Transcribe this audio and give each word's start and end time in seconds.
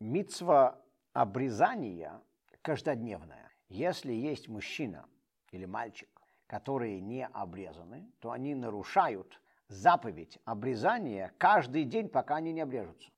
Мицва 0.00 0.80
обрезания 1.12 2.22
каждодневная. 2.62 3.52
Если 3.68 4.12
есть 4.12 4.48
мужчина 4.48 5.06
или 5.52 5.66
мальчик, 5.66 6.08
которые 6.46 7.00
не 7.00 7.26
обрезаны, 7.26 8.10
то 8.18 8.32
они 8.32 8.54
нарушают 8.54 9.40
заповедь 9.68 10.38
обрезания 10.44 11.32
каждый 11.38 11.84
день, 11.84 12.08
пока 12.08 12.36
они 12.36 12.52
не 12.52 12.62
обрежутся. 12.62 13.10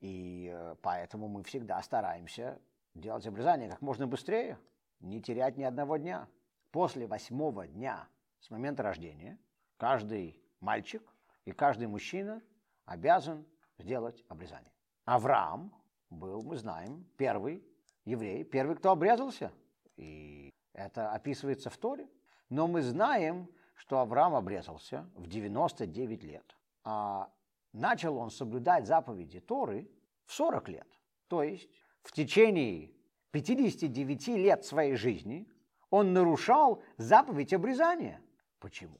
И 0.00 0.50
э, 0.52 0.74
поэтому 0.82 1.28
мы 1.28 1.42
всегда 1.44 1.80
стараемся 1.82 2.60
делать 2.94 3.26
обрезание 3.26 3.70
как 3.70 3.80
можно 3.80 4.06
быстрее, 4.06 4.58
не 5.00 5.22
терять 5.22 5.56
ни 5.56 5.62
одного 5.62 5.96
дня. 5.96 6.28
После 6.72 7.06
восьмого 7.06 7.66
дня 7.66 8.08
с 8.40 8.50
момента 8.50 8.82
рождения 8.82 9.38
каждый 9.78 10.38
мальчик 10.60 11.02
и 11.44 11.52
каждый 11.52 11.86
мужчина 11.86 12.42
обязан 12.84 13.46
сделать 13.78 14.22
обрезание. 14.28 14.72
Авраам 15.04 15.72
был, 16.10 16.42
мы 16.42 16.56
знаем, 16.56 17.06
первый 17.16 17.64
еврей, 18.04 18.44
первый, 18.44 18.76
кто 18.76 18.90
обрезался. 18.90 19.52
И 19.96 20.50
это 20.72 21.12
описывается 21.12 21.70
в 21.70 21.76
Торе. 21.76 22.08
Но 22.48 22.66
мы 22.66 22.82
знаем, 22.82 23.48
что 23.74 24.00
Авраам 24.00 24.34
обрезался 24.34 25.08
в 25.14 25.26
99 25.26 26.24
лет. 26.24 26.56
А 26.84 27.30
начал 27.72 28.16
он 28.16 28.30
соблюдать 28.30 28.86
заповеди 28.86 29.40
Торы 29.40 29.90
в 30.24 30.32
40 30.32 30.68
лет. 30.68 30.88
То 31.28 31.42
есть 31.42 31.68
в 32.02 32.12
течение 32.12 32.92
59 33.32 34.28
лет 34.28 34.64
своей 34.64 34.96
жизни 34.96 35.46
он 35.90 36.12
нарушал 36.12 36.82
заповедь 36.96 37.52
обрезания. 37.52 38.20
Почему? 38.58 38.98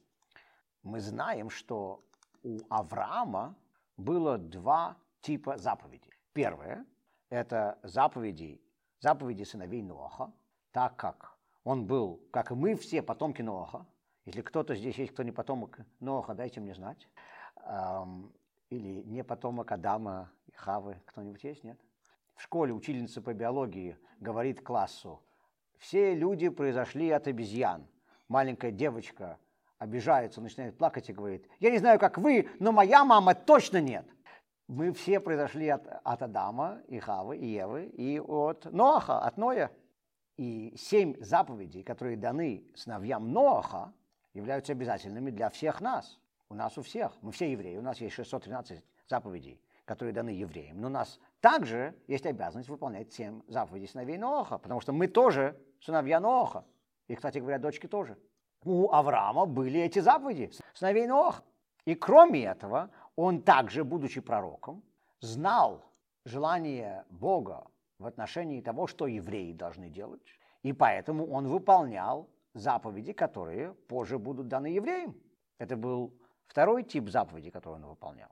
Мы 0.82 1.00
знаем, 1.00 1.50
что 1.50 2.04
у 2.42 2.58
Авраама 2.68 3.56
было 3.96 4.38
два 4.38 4.96
типа 5.22 5.56
заповедей. 5.56 6.12
Первое– 6.32 6.84
это 7.30 7.78
заповеди, 7.82 8.60
заповеди 9.00 9.44
сыновей 9.44 9.82
Ноаха, 9.82 10.32
так 10.72 10.96
как 10.96 11.36
он 11.64 11.86
был, 11.86 12.20
как 12.30 12.50
и 12.50 12.54
мы 12.54 12.74
все, 12.74 13.02
потомки 13.02 13.42
Ноаха. 13.42 13.86
Если 14.24 14.42
кто-то 14.42 14.74
здесь 14.74 14.96
есть, 14.96 15.12
кто 15.12 15.22
не 15.22 15.32
потомок 15.32 15.78
Ноаха, 16.00 16.34
дайте 16.34 16.60
мне 16.60 16.74
знать. 16.74 17.08
Или 18.70 19.02
не 19.02 19.24
потомок 19.24 19.72
Адама 19.72 20.30
и 20.46 20.52
Хавы, 20.52 21.00
кто-нибудь 21.06 21.42
есть, 21.44 21.64
нет? 21.64 21.78
В 22.34 22.42
школе 22.42 22.72
учительница 22.72 23.20
по 23.20 23.32
биологии 23.34 23.96
говорит 24.20 24.62
классу, 24.62 25.22
все 25.78 26.14
люди 26.14 26.48
произошли 26.48 27.10
от 27.10 27.26
обезьян. 27.26 27.86
Маленькая 28.28 28.70
девочка 28.70 29.38
обижается, 29.78 30.40
начинает 30.40 30.76
плакать 30.76 31.08
и 31.08 31.12
говорит, 31.12 31.48
я 31.60 31.70
не 31.70 31.78
знаю, 31.78 31.98
как 31.98 32.18
вы, 32.18 32.48
но 32.58 32.72
моя 32.72 33.04
мама 33.04 33.34
точно 33.34 33.80
нет. 33.80 34.06
Мы 34.68 34.92
все 34.92 35.18
произошли 35.18 35.68
от, 35.68 35.86
от 36.04 36.22
Адама 36.22 36.82
и 36.88 36.98
Хавы, 36.98 37.38
и 37.38 37.46
Евы, 37.46 37.86
и 37.86 38.20
от 38.20 38.66
Ноаха, 38.66 39.18
от 39.18 39.38
Ноя. 39.38 39.72
И 40.36 40.74
семь 40.76 41.16
заповедей, 41.20 41.82
которые 41.82 42.18
даны 42.18 42.64
сыновьям 42.74 43.32
Ноаха, 43.32 43.94
являются 44.34 44.72
обязательными 44.72 45.30
для 45.30 45.48
всех 45.48 45.80
нас. 45.80 46.20
У 46.50 46.54
нас 46.54 46.76
у 46.76 46.82
всех. 46.82 47.12
Мы 47.22 47.32
все 47.32 47.50
евреи. 47.50 47.78
У 47.78 47.82
нас 47.82 47.98
есть 48.00 48.14
613 48.14 48.84
заповедей, 49.08 49.58
которые 49.86 50.12
даны 50.12 50.30
евреям. 50.30 50.82
Но 50.82 50.88
у 50.88 50.90
нас 50.90 51.18
также 51.40 51.94
есть 52.06 52.26
обязанность 52.26 52.68
выполнять 52.68 53.10
семь 53.12 53.40
заповедей 53.48 53.88
сыновей 53.88 54.18
Ноаха, 54.18 54.58
потому 54.58 54.80
что 54.82 54.92
мы 54.92 55.06
тоже 55.08 55.58
сыновья 55.80 56.20
Ноаха. 56.20 56.64
И, 57.06 57.14
кстати 57.14 57.38
говоря, 57.38 57.58
дочки 57.58 57.86
тоже. 57.86 58.18
У 58.64 58.90
Авраама 58.90 59.46
были 59.46 59.80
эти 59.80 59.98
заповеди, 60.00 60.50
сыновей 60.74 61.06
Ноаха. 61.06 61.42
И 61.86 61.94
кроме 61.94 62.44
этого, 62.44 62.90
он 63.18 63.42
также, 63.42 63.82
будучи 63.82 64.20
пророком, 64.20 64.80
знал 65.20 65.84
желание 66.24 67.04
Бога 67.10 67.66
в 67.98 68.06
отношении 68.06 68.60
того, 68.60 68.86
что 68.86 69.08
евреи 69.08 69.52
должны 69.52 69.90
делать, 69.90 70.22
и 70.62 70.72
поэтому 70.72 71.26
он 71.26 71.48
выполнял 71.48 72.30
заповеди, 72.54 73.12
которые 73.12 73.74
позже 73.88 74.20
будут 74.20 74.46
даны 74.46 74.68
евреям. 74.68 75.16
Это 75.58 75.76
был 75.76 76.14
второй 76.46 76.84
тип 76.84 77.08
заповедей, 77.08 77.50
который 77.50 77.74
он 77.74 77.86
выполнял. 77.86 78.30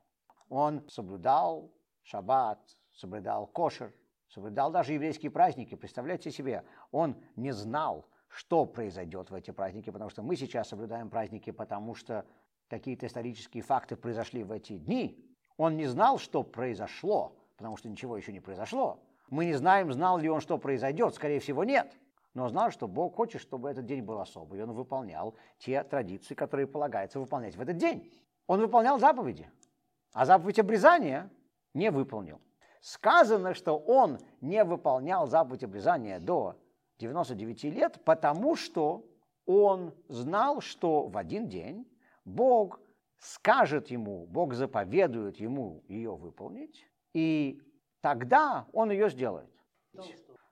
Он 0.48 0.88
соблюдал 0.88 1.72
шаббат, 2.04 2.60
соблюдал 2.92 3.48
кошер, 3.48 3.92
соблюдал 4.28 4.70
даже 4.70 4.92
еврейские 4.92 5.32
праздники. 5.32 5.74
Представляете 5.74 6.30
себе, 6.30 6.62
он 6.92 7.16
не 7.34 7.50
знал, 7.50 8.06
что 8.28 8.66
произойдет 8.66 9.30
в 9.30 9.34
эти 9.34 9.50
праздники, 9.50 9.90
потому 9.90 10.10
что 10.10 10.22
мы 10.22 10.36
сейчас 10.36 10.68
соблюдаем 10.68 11.10
праздники, 11.10 11.50
потому 11.50 11.96
что 11.96 12.24
какие-то 12.68 13.06
исторические 13.06 13.62
факты 13.62 13.96
произошли 13.96 14.44
в 14.44 14.52
эти 14.52 14.78
дни. 14.78 15.22
Он 15.56 15.76
не 15.76 15.86
знал, 15.86 16.18
что 16.18 16.42
произошло, 16.42 17.36
потому 17.56 17.76
что 17.76 17.88
ничего 17.88 18.16
еще 18.16 18.32
не 18.32 18.40
произошло. 18.40 19.02
Мы 19.30 19.46
не 19.46 19.54
знаем, 19.54 19.92
знал 19.92 20.18
ли 20.18 20.28
он, 20.28 20.40
что 20.40 20.58
произойдет, 20.58 21.14
скорее 21.14 21.40
всего, 21.40 21.64
нет. 21.64 21.92
Но 22.34 22.48
знал, 22.48 22.70
что 22.70 22.86
Бог 22.86 23.16
хочет, 23.16 23.40
чтобы 23.40 23.70
этот 23.70 23.86
день 23.86 24.02
был 24.02 24.20
особый, 24.20 24.60
и 24.60 24.62
он 24.62 24.72
выполнял 24.72 25.34
те 25.58 25.82
традиции, 25.82 26.34
которые 26.34 26.66
полагается 26.66 27.18
выполнять 27.18 27.56
в 27.56 27.60
этот 27.60 27.78
день. 27.78 28.12
Он 28.46 28.60
выполнял 28.60 28.98
заповеди, 28.98 29.50
а 30.12 30.26
заповедь 30.26 30.58
обрезания 30.58 31.30
не 31.72 31.90
выполнил. 31.90 32.40
Сказано, 32.82 33.54
что 33.54 33.76
он 33.78 34.18
не 34.40 34.62
выполнял 34.64 35.26
заповедь 35.26 35.64
обрезания 35.64 36.20
до 36.20 36.56
99 36.98 37.64
лет, 37.64 38.04
потому 38.04 38.54
что 38.54 39.04
он 39.46 39.94
знал, 40.08 40.60
что 40.60 41.08
в 41.08 41.16
один 41.16 41.48
день 41.48 41.86
Бог 42.26 42.80
скажет 43.18 43.88
ему, 43.88 44.26
Бог 44.26 44.52
заповедует 44.52 45.36
ему 45.36 45.82
ее 45.88 46.14
выполнить, 46.14 46.86
и 47.14 47.62
тогда 48.02 48.66
он 48.72 48.90
ее 48.90 49.08
сделает. 49.08 49.50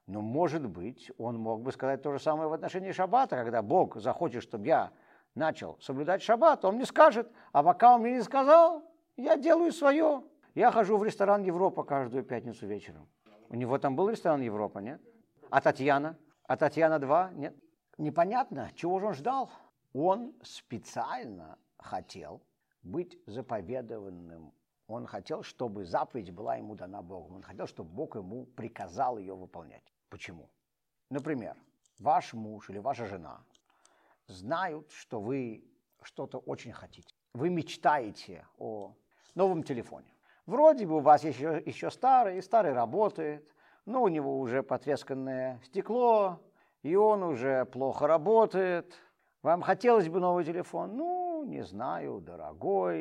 Но, 0.07 0.21
может 0.21 0.67
быть, 0.67 1.11
он 1.19 1.39
мог 1.39 1.63
бы 1.63 1.73
сказать 1.73 2.01
то 2.03 2.13
же 2.13 2.19
самое 2.19 2.49
в 2.49 2.53
отношении 2.53 2.93
шаббата, 2.93 3.37
когда 3.37 3.61
Бог 3.61 3.97
захочет, 3.97 4.43
чтобы 4.43 4.67
я 4.67 4.93
начал 5.35 5.79
соблюдать 5.81 6.23
шаббат, 6.23 6.65
он 6.65 6.77
мне 6.77 6.87
скажет, 6.87 7.31
а 7.53 7.63
пока 7.63 7.95
он 7.95 8.03
мне 8.03 8.13
не 8.13 8.23
сказал, 8.23 8.85
я 9.17 9.37
делаю 9.37 9.73
свое. 9.73 10.23
Я 10.55 10.71
хожу 10.71 10.97
в 10.97 11.05
ресторан 11.05 11.43
Европа 11.43 11.83
каждую 11.83 12.23
пятницу 12.23 12.67
вечером. 12.67 13.09
У 13.49 13.57
него 13.57 13.79
там 13.79 13.97
был 13.97 14.09
ресторан 14.09 14.43
Европа, 14.43 14.79
нет? 14.79 15.01
А 15.51 15.61
Татьяна? 15.61 16.17
А 16.47 16.57
Татьяна 16.57 17.01
2? 17.01 17.31
Нет? 17.33 17.57
Непонятно, 17.99 18.71
чего 18.75 19.01
же 19.01 19.07
он 19.07 19.15
ждал? 19.15 19.51
Он 19.93 20.35
специально 20.43 21.59
хотел 21.85 22.43
быть 22.83 23.19
заповедованным. 23.27 24.53
Он 24.87 25.07
хотел, 25.07 25.43
чтобы 25.43 25.85
заповедь 25.85 26.31
была 26.31 26.57
ему 26.57 26.75
дана 26.75 27.03
Богом. 27.03 27.37
Он 27.37 27.43
хотел, 27.43 27.67
чтобы 27.67 27.91
Бог 27.91 28.17
ему 28.17 28.47
приказал 28.47 29.19
ее 29.19 29.35
выполнять. 29.35 29.85
Почему? 30.09 30.51
Например, 31.11 31.57
ваш 31.99 32.35
муж 32.35 32.71
или 32.71 32.79
ваша 32.79 33.07
жена 33.07 33.45
знают, 34.27 34.91
что 34.91 35.21
вы 35.21 35.65
что-то 36.03 36.39
очень 36.39 36.73
хотите. 36.73 37.15
Вы 37.35 37.51
мечтаете 37.51 38.47
о 38.59 38.95
новом 39.35 39.63
телефоне. 39.63 40.13
Вроде 40.47 40.87
бы 40.87 40.97
у 40.97 41.01
вас 41.01 41.25
еще, 41.25 41.63
еще 41.65 41.91
старый, 41.91 42.39
и 42.39 42.43
старый 42.43 42.73
работает, 42.73 43.49
но 43.87 44.03
у 44.03 44.09
него 44.09 44.39
уже 44.39 44.63
потресканное 44.63 45.61
стекло, 45.65 46.41
и 46.83 46.95
он 46.95 47.23
уже 47.23 47.65
плохо 47.65 48.07
работает. 48.07 48.95
Вам 49.43 49.63
хотелось 49.63 50.09
бы 50.09 50.21
новый 50.21 50.45
телефон? 50.45 50.97
Ну, 50.97 51.24
не 51.45 51.63
знаю, 51.63 52.21
дорогой, 52.21 53.01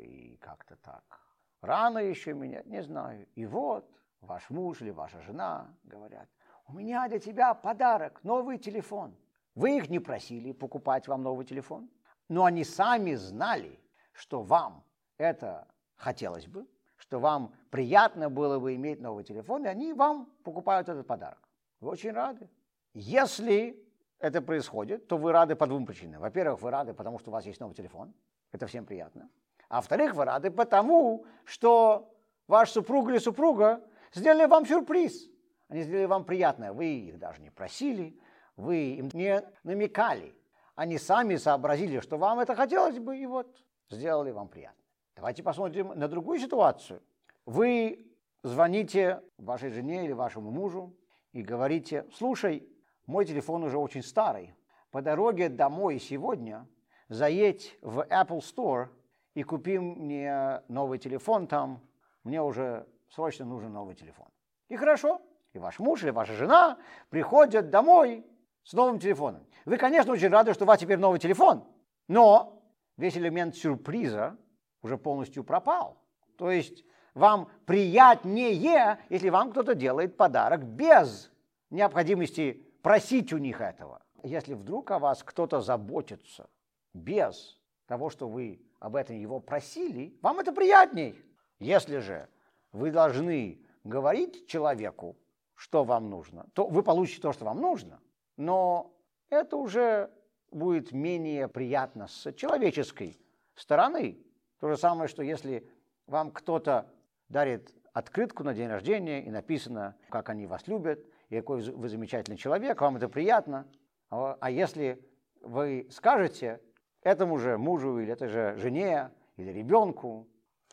и 0.00 0.36
как-то 0.40 0.76
так. 0.76 1.20
Рано 1.60 1.98
еще 1.98 2.34
менять, 2.34 2.66
не 2.66 2.82
знаю. 2.82 3.26
И 3.34 3.46
вот 3.46 3.90
ваш 4.20 4.50
муж 4.50 4.82
или 4.82 4.90
ваша 4.90 5.20
жена 5.20 5.74
говорят, 5.84 6.28
у 6.66 6.72
меня 6.72 7.08
для 7.08 7.18
тебя 7.18 7.54
подарок, 7.54 8.22
новый 8.24 8.58
телефон. 8.58 9.16
Вы 9.54 9.78
их 9.78 9.88
не 9.88 9.98
просили 9.98 10.52
покупать 10.52 11.06
вам 11.08 11.22
новый 11.22 11.44
телефон, 11.46 11.88
но 12.28 12.44
они 12.44 12.64
сами 12.64 13.14
знали, 13.14 13.78
что 14.12 14.42
вам 14.42 14.84
это 15.16 15.68
хотелось 15.96 16.46
бы, 16.46 16.66
что 16.96 17.20
вам 17.20 17.54
приятно 17.70 18.30
было 18.30 18.58
бы 18.58 18.74
иметь 18.74 19.00
новый 19.00 19.24
телефон, 19.24 19.64
и 19.64 19.68
они 19.68 19.92
вам 19.92 20.26
покупают 20.42 20.88
этот 20.88 21.06
подарок. 21.06 21.48
Вы 21.80 21.90
очень 21.90 22.12
рады. 22.12 22.48
Если 22.94 23.83
это 24.24 24.40
происходит, 24.40 25.06
то 25.06 25.18
вы 25.18 25.32
рады 25.32 25.54
по 25.54 25.66
двум 25.66 25.84
причинам. 25.84 26.22
Во-первых, 26.22 26.62
вы 26.62 26.70
рады, 26.70 26.94
потому 26.94 27.18
что 27.18 27.30
у 27.30 27.32
вас 27.32 27.44
есть 27.44 27.60
новый 27.60 27.74
телефон. 27.74 28.14
Это 28.52 28.66
всем 28.66 28.86
приятно. 28.86 29.28
А 29.68 29.76
во-вторых, 29.76 30.14
вы 30.14 30.24
рады 30.24 30.50
потому, 30.50 31.26
что 31.44 32.10
ваш 32.48 32.70
супруг 32.70 33.10
или 33.10 33.18
супруга 33.18 33.82
сделали 34.12 34.46
вам 34.46 34.66
сюрприз. 34.66 35.28
Они 35.68 35.82
сделали 35.82 36.06
вам 36.06 36.24
приятное. 36.24 36.72
Вы 36.72 36.86
их 36.86 37.18
даже 37.18 37.42
не 37.42 37.50
просили, 37.50 38.18
вы 38.56 38.94
им 38.94 39.10
не 39.12 39.42
намекали. 39.62 40.34
Они 40.74 40.98
сами 40.98 41.36
сообразили, 41.36 42.00
что 42.00 42.16
вам 42.16 42.40
это 42.40 42.54
хотелось 42.54 42.98
бы, 42.98 43.18
и 43.18 43.26
вот 43.26 43.46
сделали 43.90 44.30
вам 44.30 44.48
приятно. 44.48 44.82
Давайте 45.16 45.42
посмотрим 45.42 45.88
на 45.94 46.08
другую 46.08 46.38
ситуацию. 46.38 47.02
Вы 47.46 48.10
звоните 48.42 49.22
вашей 49.36 49.70
жене 49.70 50.06
или 50.06 50.12
вашему 50.12 50.50
мужу 50.50 50.96
и 51.32 51.42
говорите, 51.42 52.06
слушай, 52.14 52.66
мой 53.06 53.24
телефон 53.24 53.64
уже 53.64 53.78
очень 53.78 54.02
старый. 54.02 54.54
По 54.90 55.02
дороге 55.02 55.48
домой 55.48 55.98
сегодня 55.98 56.66
заедь 57.08 57.76
в 57.82 58.00
Apple 58.00 58.40
Store 58.40 58.88
и 59.34 59.42
купи 59.42 59.78
мне 59.78 60.62
новый 60.68 60.98
телефон 60.98 61.46
там. 61.46 61.80
Мне 62.22 62.40
уже 62.42 62.86
срочно 63.10 63.44
нужен 63.44 63.72
новый 63.72 63.94
телефон. 63.94 64.28
И 64.68 64.76
хорошо. 64.76 65.20
И 65.52 65.58
ваш 65.58 65.78
муж 65.78 66.02
или 66.02 66.10
ваша 66.10 66.32
жена 66.32 66.78
приходят 67.10 67.70
домой 67.70 68.26
с 68.64 68.72
новым 68.72 68.98
телефоном. 68.98 69.46
Вы, 69.64 69.76
конечно, 69.76 70.12
очень 70.12 70.28
рады, 70.28 70.52
что 70.54 70.64
у 70.64 70.66
вас 70.66 70.80
теперь 70.80 70.98
новый 70.98 71.20
телефон, 71.20 71.64
но 72.08 72.62
весь 72.96 73.16
элемент 73.16 73.54
сюрприза 73.54 74.36
уже 74.82 74.98
полностью 74.98 75.44
пропал. 75.44 76.02
То 76.36 76.50
есть 76.50 76.84
вам 77.14 77.48
приятнее, 77.66 78.98
если 79.08 79.28
вам 79.28 79.52
кто-то 79.52 79.74
делает 79.74 80.16
подарок 80.16 80.64
без 80.64 81.30
необходимости 81.70 82.66
просить 82.84 83.32
у 83.32 83.38
них 83.38 83.62
этого. 83.62 84.02
Если 84.22 84.52
вдруг 84.52 84.90
о 84.90 84.98
вас 84.98 85.24
кто-то 85.24 85.62
заботится 85.62 86.50
без 86.92 87.58
того, 87.86 88.10
что 88.10 88.28
вы 88.28 88.60
об 88.78 88.94
этом 88.94 89.16
его 89.16 89.40
просили, 89.40 90.18
вам 90.20 90.40
это 90.40 90.52
приятней. 90.52 91.18
Если 91.58 91.98
же 91.98 92.28
вы 92.72 92.90
должны 92.90 93.58
говорить 93.84 94.46
человеку, 94.46 95.16
что 95.54 95.82
вам 95.84 96.10
нужно, 96.10 96.46
то 96.52 96.66
вы 96.66 96.82
получите 96.82 97.22
то, 97.22 97.32
что 97.32 97.46
вам 97.46 97.58
нужно, 97.58 98.00
но 98.36 98.94
это 99.30 99.56
уже 99.56 100.10
будет 100.50 100.92
менее 100.92 101.48
приятно 101.48 102.06
с 102.06 102.32
человеческой 102.34 103.18
стороны. 103.54 104.18
То 104.60 104.68
же 104.68 104.76
самое, 104.76 105.08
что 105.08 105.22
если 105.22 105.66
вам 106.06 106.30
кто-то 106.30 106.90
дарит 107.30 107.74
открытку 107.94 108.44
на 108.44 108.52
день 108.52 108.68
рождения 108.68 109.24
и 109.24 109.30
написано, 109.30 109.96
как 110.10 110.28
они 110.28 110.46
вас 110.46 110.66
любят, 110.66 111.00
какой 111.40 111.62
вы 111.62 111.88
замечательный 111.88 112.36
человек, 112.36 112.80
вам 112.80 112.96
это 112.96 113.08
приятно. 113.08 113.66
А, 114.10 114.36
а 114.40 114.50
если 114.50 114.98
вы 115.40 115.86
скажете 115.90 116.60
этому 117.02 117.38
же 117.38 117.58
мужу 117.58 117.98
или 117.98 118.12
этой 118.12 118.28
же 118.28 118.54
жене 118.56 119.10
или 119.36 119.50
ребенку, 119.50 120.28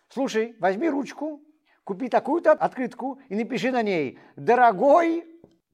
слушай, 0.09 0.55
возьми 0.59 0.89
ручку, 0.89 1.41
купи 1.83 2.09
такую-то 2.09 2.51
открытку 2.51 3.19
и 3.29 3.35
напиши 3.35 3.71
на 3.71 3.81
ней, 3.81 4.19
дорогой, 4.35 5.25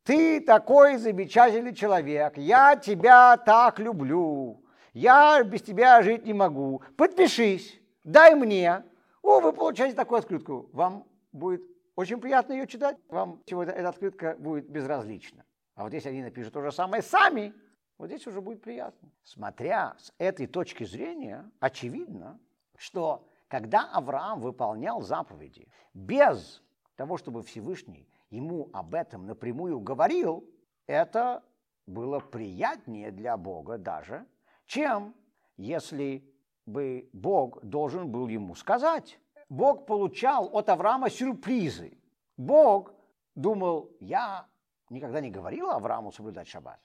ты 0.04 0.40
такой 0.40 0.98
замечательный 0.98 1.74
человек, 1.74 2.38
я 2.38 2.76
тебя 2.76 3.38
так 3.38 3.80
люблю, 3.80 4.64
я 4.94 5.44
без 5.44 5.62
тебя 5.62 6.02
жить 6.02 6.26
не 6.26 6.34
могу, 6.34 6.82
подпишись, 6.96 7.80
дай 8.04 8.34
мне. 8.34 8.84
О, 9.22 9.42
вы 9.42 9.52
получаете 9.52 9.96
такую 9.96 10.20
открытку, 10.20 10.70
вам 10.72 11.06
будет 11.32 11.62
очень 11.98 12.22
приятно 12.22 12.54
ее 12.54 12.68
читать, 12.68 12.96
вам 13.10 13.42
чего 13.46 13.64
эта 13.64 13.90
открытка 13.90 14.36
будет 14.38 14.70
безразлична. 14.70 15.44
А 15.74 15.84
вот 15.84 15.94
если 15.94 16.10
они 16.10 16.22
напишут 16.22 16.54
то 16.54 16.62
же 16.62 16.72
самое 16.72 17.02
сами, 17.02 17.54
вот 17.98 18.08
здесь 18.08 18.28
уже 18.28 18.40
будет 18.40 18.62
приятно. 18.62 19.12
Смотря 19.24 19.96
с 19.98 20.14
этой 20.20 20.46
точки 20.46 20.84
зрения, 20.84 21.52
очевидно, 21.60 22.40
что 22.78 23.28
когда 23.48 23.90
Авраам 23.92 24.42
выполнял 24.42 25.02
заповеди 25.02 25.68
без 25.96 26.62
того, 26.96 27.18
чтобы 27.18 27.42
Всевышний 27.42 28.08
ему 28.30 28.70
об 28.74 28.94
этом 28.94 29.26
напрямую 29.26 29.80
говорил, 29.80 30.48
это 30.86 31.44
было 31.88 32.20
приятнее 32.20 33.12
для 33.12 33.38
Бога 33.38 33.80
даже, 33.80 34.28
чем 34.68 35.16
если 35.56 36.32
бы 36.68 37.10
Бог 37.12 37.64
должен 37.64 38.12
был 38.12 38.28
ему 38.28 38.54
сказать. 38.54 39.20
Бог 39.50 39.86
получал 39.86 40.50
от 40.54 40.70
Авраама 40.70 41.10
сюрпризы. 41.10 41.98
Бог 42.36 42.94
думал, 43.36 43.92
я 44.00 44.48
никогда 44.90 45.22
не 45.22 45.30
говорил 45.30 45.70
Аврааму 45.70 46.12
соблюдать 46.12 46.48
шаббат. 46.48 46.80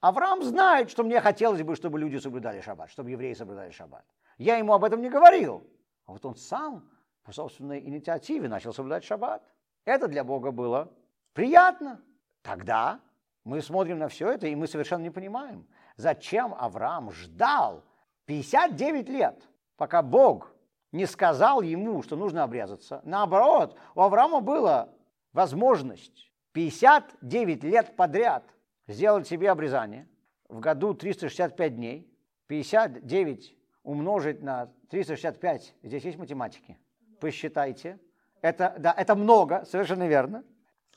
Авраам 0.00 0.42
знает, 0.42 0.90
что 0.90 1.02
мне 1.02 1.20
хотелось 1.20 1.62
бы, 1.62 1.74
чтобы 1.74 1.98
люди 1.98 2.16
соблюдали 2.16 2.60
шаббат, 2.60 2.90
чтобы 2.90 3.10
евреи 3.10 3.34
соблюдали 3.34 3.70
шаббат. 3.70 4.04
Я 4.38 4.56
ему 4.56 4.72
об 4.72 4.84
этом 4.84 5.02
не 5.02 5.10
говорил. 5.10 5.66
А 6.06 6.12
вот 6.12 6.24
он 6.24 6.36
сам 6.36 6.88
по 7.24 7.32
собственной 7.32 7.80
инициативе 7.80 8.48
начал 8.48 8.72
соблюдать 8.72 9.04
шаббат. 9.04 9.42
Это 9.84 10.08
для 10.08 10.24
Бога 10.24 10.50
было 10.50 10.92
приятно. 11.32 12.00
Тогда 12.42 13.00
мы 13.44 13.60
смотрим 13.60 13.98
на 13.98 14.08
все 14.08 14.30
это, 14.30 14.46
и 14.46 14.54
мы 14.54 14.66
совершенно 14.66 15.02
не 15.02 15.10
понимаем, 15.10 15.66
зачем 15.96 16.54
Авраам 16.54 17.10
ждал 17.10 17.84
59 18.26 19.08
лет, 19.08 19.48
пока 19.76 20.02
Бог 20.02 20.54
не 20.92 21.06
сказал 21.06 21.62
ему, 21.62 22.02
что 22.02 22.16
нужно 22.16 22.44
обрезаться. 22.44 23.00
Наоборот, 23.04 23.76
у 23.94 24.00
Авраама 24.00 24.40
была 24.40 24.88
возможность 25.32 26.30
59 26.52 27.64
лет 27.64 27.94
подряд 27.96 28.44
сделать 28.86 29.28
себе 29.28 29.50
обрезание 29.50 30.08
в 30.48 30.60
году 30.60 30.94
365 30.94 31.76
дней, 31.76 32.10
59 32.46 33.56
умножить 33.82 34.42
на 34.42 34.70
365, 34.90 35.74
здесь 35.82 36.04
есть 36.04 36.18
математики, 36.18 36.78
посчитайте. 37.20 37.98
Это, 38.40 38.74
да, 38.78 38.94
это 38.96 39.14
много, 39.14 39.64
совершенно 39.64 40.06
верно. 40.06 40.44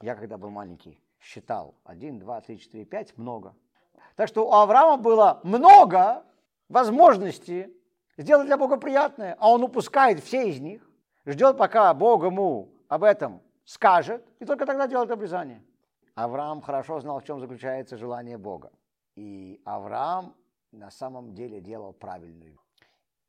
Я 0.02 0.16
когда 0.16 0.38
был 0.38 0.50
маленький, 0.50 1.00
считал 1.20 1.76
1, 1.86 2.20
2, 2.20 2.42
3, 2.42 2.60
4, 2.60 2.86
5, 2.86 3.18
много. 3.18 3.56
Так 4.16 4.28
что 4.28 4.48
у 4.48 4.54
Авраама 4.54 4.98
было 4.98 5.40
много 5.44 6.24
возможностей 6.70 7.74
сделать 8.18 8.48
для 8.48 8.58
Бога 8.58 8.78
приятное, 8.78 9.36
а 9.40 9.50
он 9.50 9.64
упускает 9.64 10.24
все 10.24 10.50
из 10.50 10.60
них, 10.60 10.90
ждет, 11.26 11.58
пока 11.58 11.94
Бог 11.94 12.24
ему 12.24 12.74
об 12.88 13.04
этом 13.04 13.42
скажет, 13.66 14.26
и 14.40 14.46
только 14.46 14.66
тогда 14.66 14.88
делает 14.88 15.12
обрезание. 15.12 15.64
Авраам 16.16 16.62
хорошо 16.62 17.00
знал, 17.00 17.20
в 17.20 17.24
чем 17.24 17.40
заключается 17.40 17.98
желание 17.98 18.38
Бога. 18.38 18.72
И 19.16 19.62
Авраам 19.66 20.36
на 20.72 20.92
самом 20.92 21.34
деле 21.34 21.62
делал 21.62 21.94
правильную. 21.94 22.60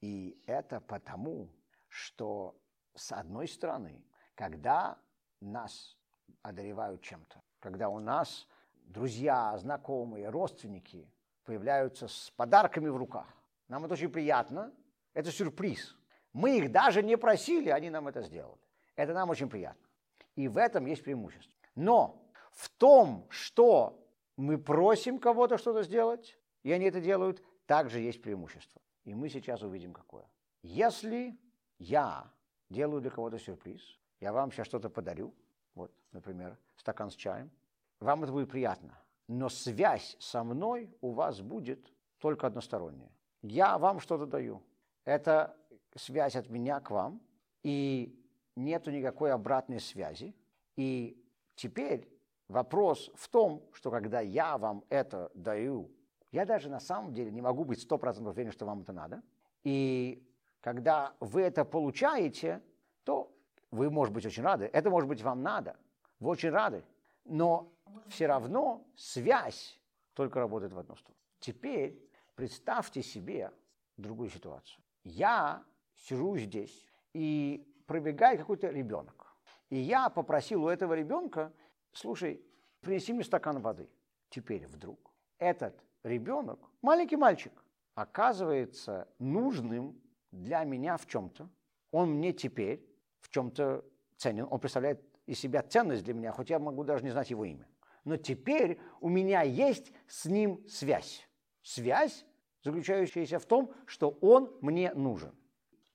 И 0.00 0.36
это 0.46 0.80
потому, 0.80 1.48
что 1.88 2.56
с 2.94 3.12
одной 3.12 3.46
стороны, 3.46 4.04
когда 4.34 4.98
нас 5.40 5.96
одаревают 6.42 7.02
чем-то, 7.02 7.40
когда 7.60 7.88
у 7.88 8.00
нас 8.00 8.48
друзья, 8.86 9.56
знакомые, 9.58 10.28
родственники 10.28 11.08
появляются 11.44 12.08
с 12.08 12.32
подарками 12.36 12.88
в 12.88 12.96
руках, 12.96 13.26
нам 13.72 13.86
это 13.86 13.94
очень 13.94 14.10
приятно, 14.10 14.70
это 15.14 15.32
сюрприз. 15.32 15.96
Мы 16.34 16.58
их 16.58 16.70
даже 16.70 17.02
не 17.02 17.16
просили, 17.16 17.70
они 17.70 17.88
нам 17.88 18.06
это 18.06 18.20
сделали. 18.20 18.60
Это 18.96 19.14
нам 19.14 19.30
очень 19.30 19.48
приятно. 19.48 19.88
И 20.36 20.46
в 20.46 20.58
этом 20.58 20.84
есть 20.84 21.02
преимущество. 21.02 21.58
Но 21.74 22.22
в 22.50 22.68
том, 22.68 23.26
что 23.30 24.06
мы 24.36 24.58
просим 24.58 25.18
кого-то 25.18 25.56
что-то 25.56 25.84
сделать, 25.84 26.38
и 26.62 26.70
они 26.70 26.84
это 26.84 27.00
делают, 27.00 27.42
также 27.64 28.00
есть 28.00 28.20
преимущество. 28.20 28.82
И 29.04 29.14
мы 29.14 29.30
сейчас 29.30 29.62
увидим 29.62 29.94
какое. 29.94 30.26
Если 30.62 31.40
я 31.78 32.30
делаю 32.68 33.00
для 33.00 33.10
кого-то 33.10 33.38
сюрприз, 33.38 33.80
я 34.20 34.34
вам 34.34 34.52
сейчас 34.52 34.66
что-то 34.66 34.90
подарю, 34.90 35.34
вот, 35.74 35.90
например, 36.12 36.58
стакан 36.76 37.10
с 37.10 37.14
чаем, 37.14 37.50
вам 38.00 38.22
это 38.22 38.32
будет 38.32 38.50
приятно. 38.50 38.98
Но 39.28 39.48
связь 39.48 40.14
со 40.20 40.44
мной 40.44 40.94
у 41.00 41.12
вас 41.12 41.40
будет 41.40 41.90
только 42.18 42.46
односторонняя. 42.46 43.10
Я 43.42 43.78
вам 43.78 44.00
что-то 44.00 44.26
даю, 44.26 44.62
это 45.04 45.56
связь 45.94 46.36
от 46.36 46.48
меня 46.48 46.80
к 46.80 46.90
вам, 46.90 47.20
и 47.62 48.18
нету 48.56 48.90
никакой 48.90 49.32
обратной 49.32 49.80
связи. 49.80 50.34
И 50.76 51.20
теперь 51.54 52.08
вопрос 52.48 53.10
в 53.14 53.28
том, 53.28 53.62
что 53.72 53.90
когда 53.90 54.20
я 54.20 54.58
вам 54.58 54.84
это 54.88 55.30
даю, 55.34 55.90
я 56.30 56.46
даже 56.46 56.70
на 56.70 56.80
самом 56.80 57.12
деле 57.12 57.30
не 57.30 57.40
могу 57.40 57.64
быть 57.64 57.80
сто 57.80 57.98
процентов 57.98 58.34
уверен, 58.34 58.52
что 58.52 58.64
вам 58.64 58.82
это 58.82 58.92
надо. 58.92 59.22
И 59.64 60.26
когда 60.60 61.14
вы 61.20 61.42
это 61.42 61.64
получаете, 61.64 62.62
то 63.04 63.32
вы, 63.70 63.90
может 63.90 64.14
быть, 64.14 64.24
очень 64.24 64.42
рады. 64.42 64.70
Это, 64.72 64.90
может 64.90 65.08
быть, 65.08 65.22
вам 65.22 65.42
надо. 65.42 65.76
Вы 66.20 66.30
очень 66.30 66.50
рады. 66.50 66.84
Но 67.24 67.72
все 68.08 68.26
равно 68.26 68.84
связь 68.96 69.78
только 70.14 70.40
работает 70.40 70.72
в 70.72 70.78
одну 70.78 70.96
сторону. 70.96 71.18
Теперь 71.38 71.98
представьте 72.34 73.02
себе 73.02 73.52
другую 73.96 74.30
ситуацию 74.30 74.82
я 75.04 75.64
сижу 75.94 76.36
здесь 76.36 76.86
и 77.12 77.66
пробегает 77.86 78.40
какой-то 78.40 78.68
ребенок. 78.68 79.36
И 79.70 79.76
я 79.76 80.10
попросил 80.10 80.64
у 80.64 80.68
этого 80.68 80.94
ребенка, 80.94 81.52
слушай, 81.92 82.44
принеси 82.80 83.12
мне 83.12 83.24
стакан 83.24 83.60
воды. 83.60 83.88
Теперь 84.28 84.66
вдруг 84.66 85.12
этот 85.38 85.82
ребенок, 86.02 86.58
маленький 86.82 87.16
мальчик, 87.16 87.52
оказывается 87.94 89.08
нужным 89.18 90.00
для 90.30 90.64
меня 90.64 90.96
в 90.96 91.06
чем-то. 91.06 91.48
Он 91.90 92.10
мне 92.14 92.32
теперь 92.32 92.86
в 93.20 93.28
чем-то 93.28 93.84
ценен. 94.16 94.46
Он 94.50 94.60
представляет 94.60 95.02
из 95.26 95.38
себя 95.38 95.62
ценность 95.62 96.04
для 96.04 96.14
меня, 96.14 96.32
хоть 96.32 96.50
я 96.50 96.58
могу 96.58 96.84
даже 96.84 97.04
не 97.04 97.10
знать 97.10 97.30
его 97.30 97.44
имя. 97.44 97.68
Но 98.04 98.16
теперь 98.16 98.80
у 99.00 99.08
меня 99.08 99.42
есть 99.42 99.92
с 100.06 100.24
ним 100.24 100.66
связь. 100.66 101.28
Связь, 101.62 102.24
заключающаяся 102.62 103.38
в 103.38 103.46
том, 103.46 103.72
что 103.86 104.10
он 104.20 104.52
мне 104.60 104.92
нужен. 104.94 105.34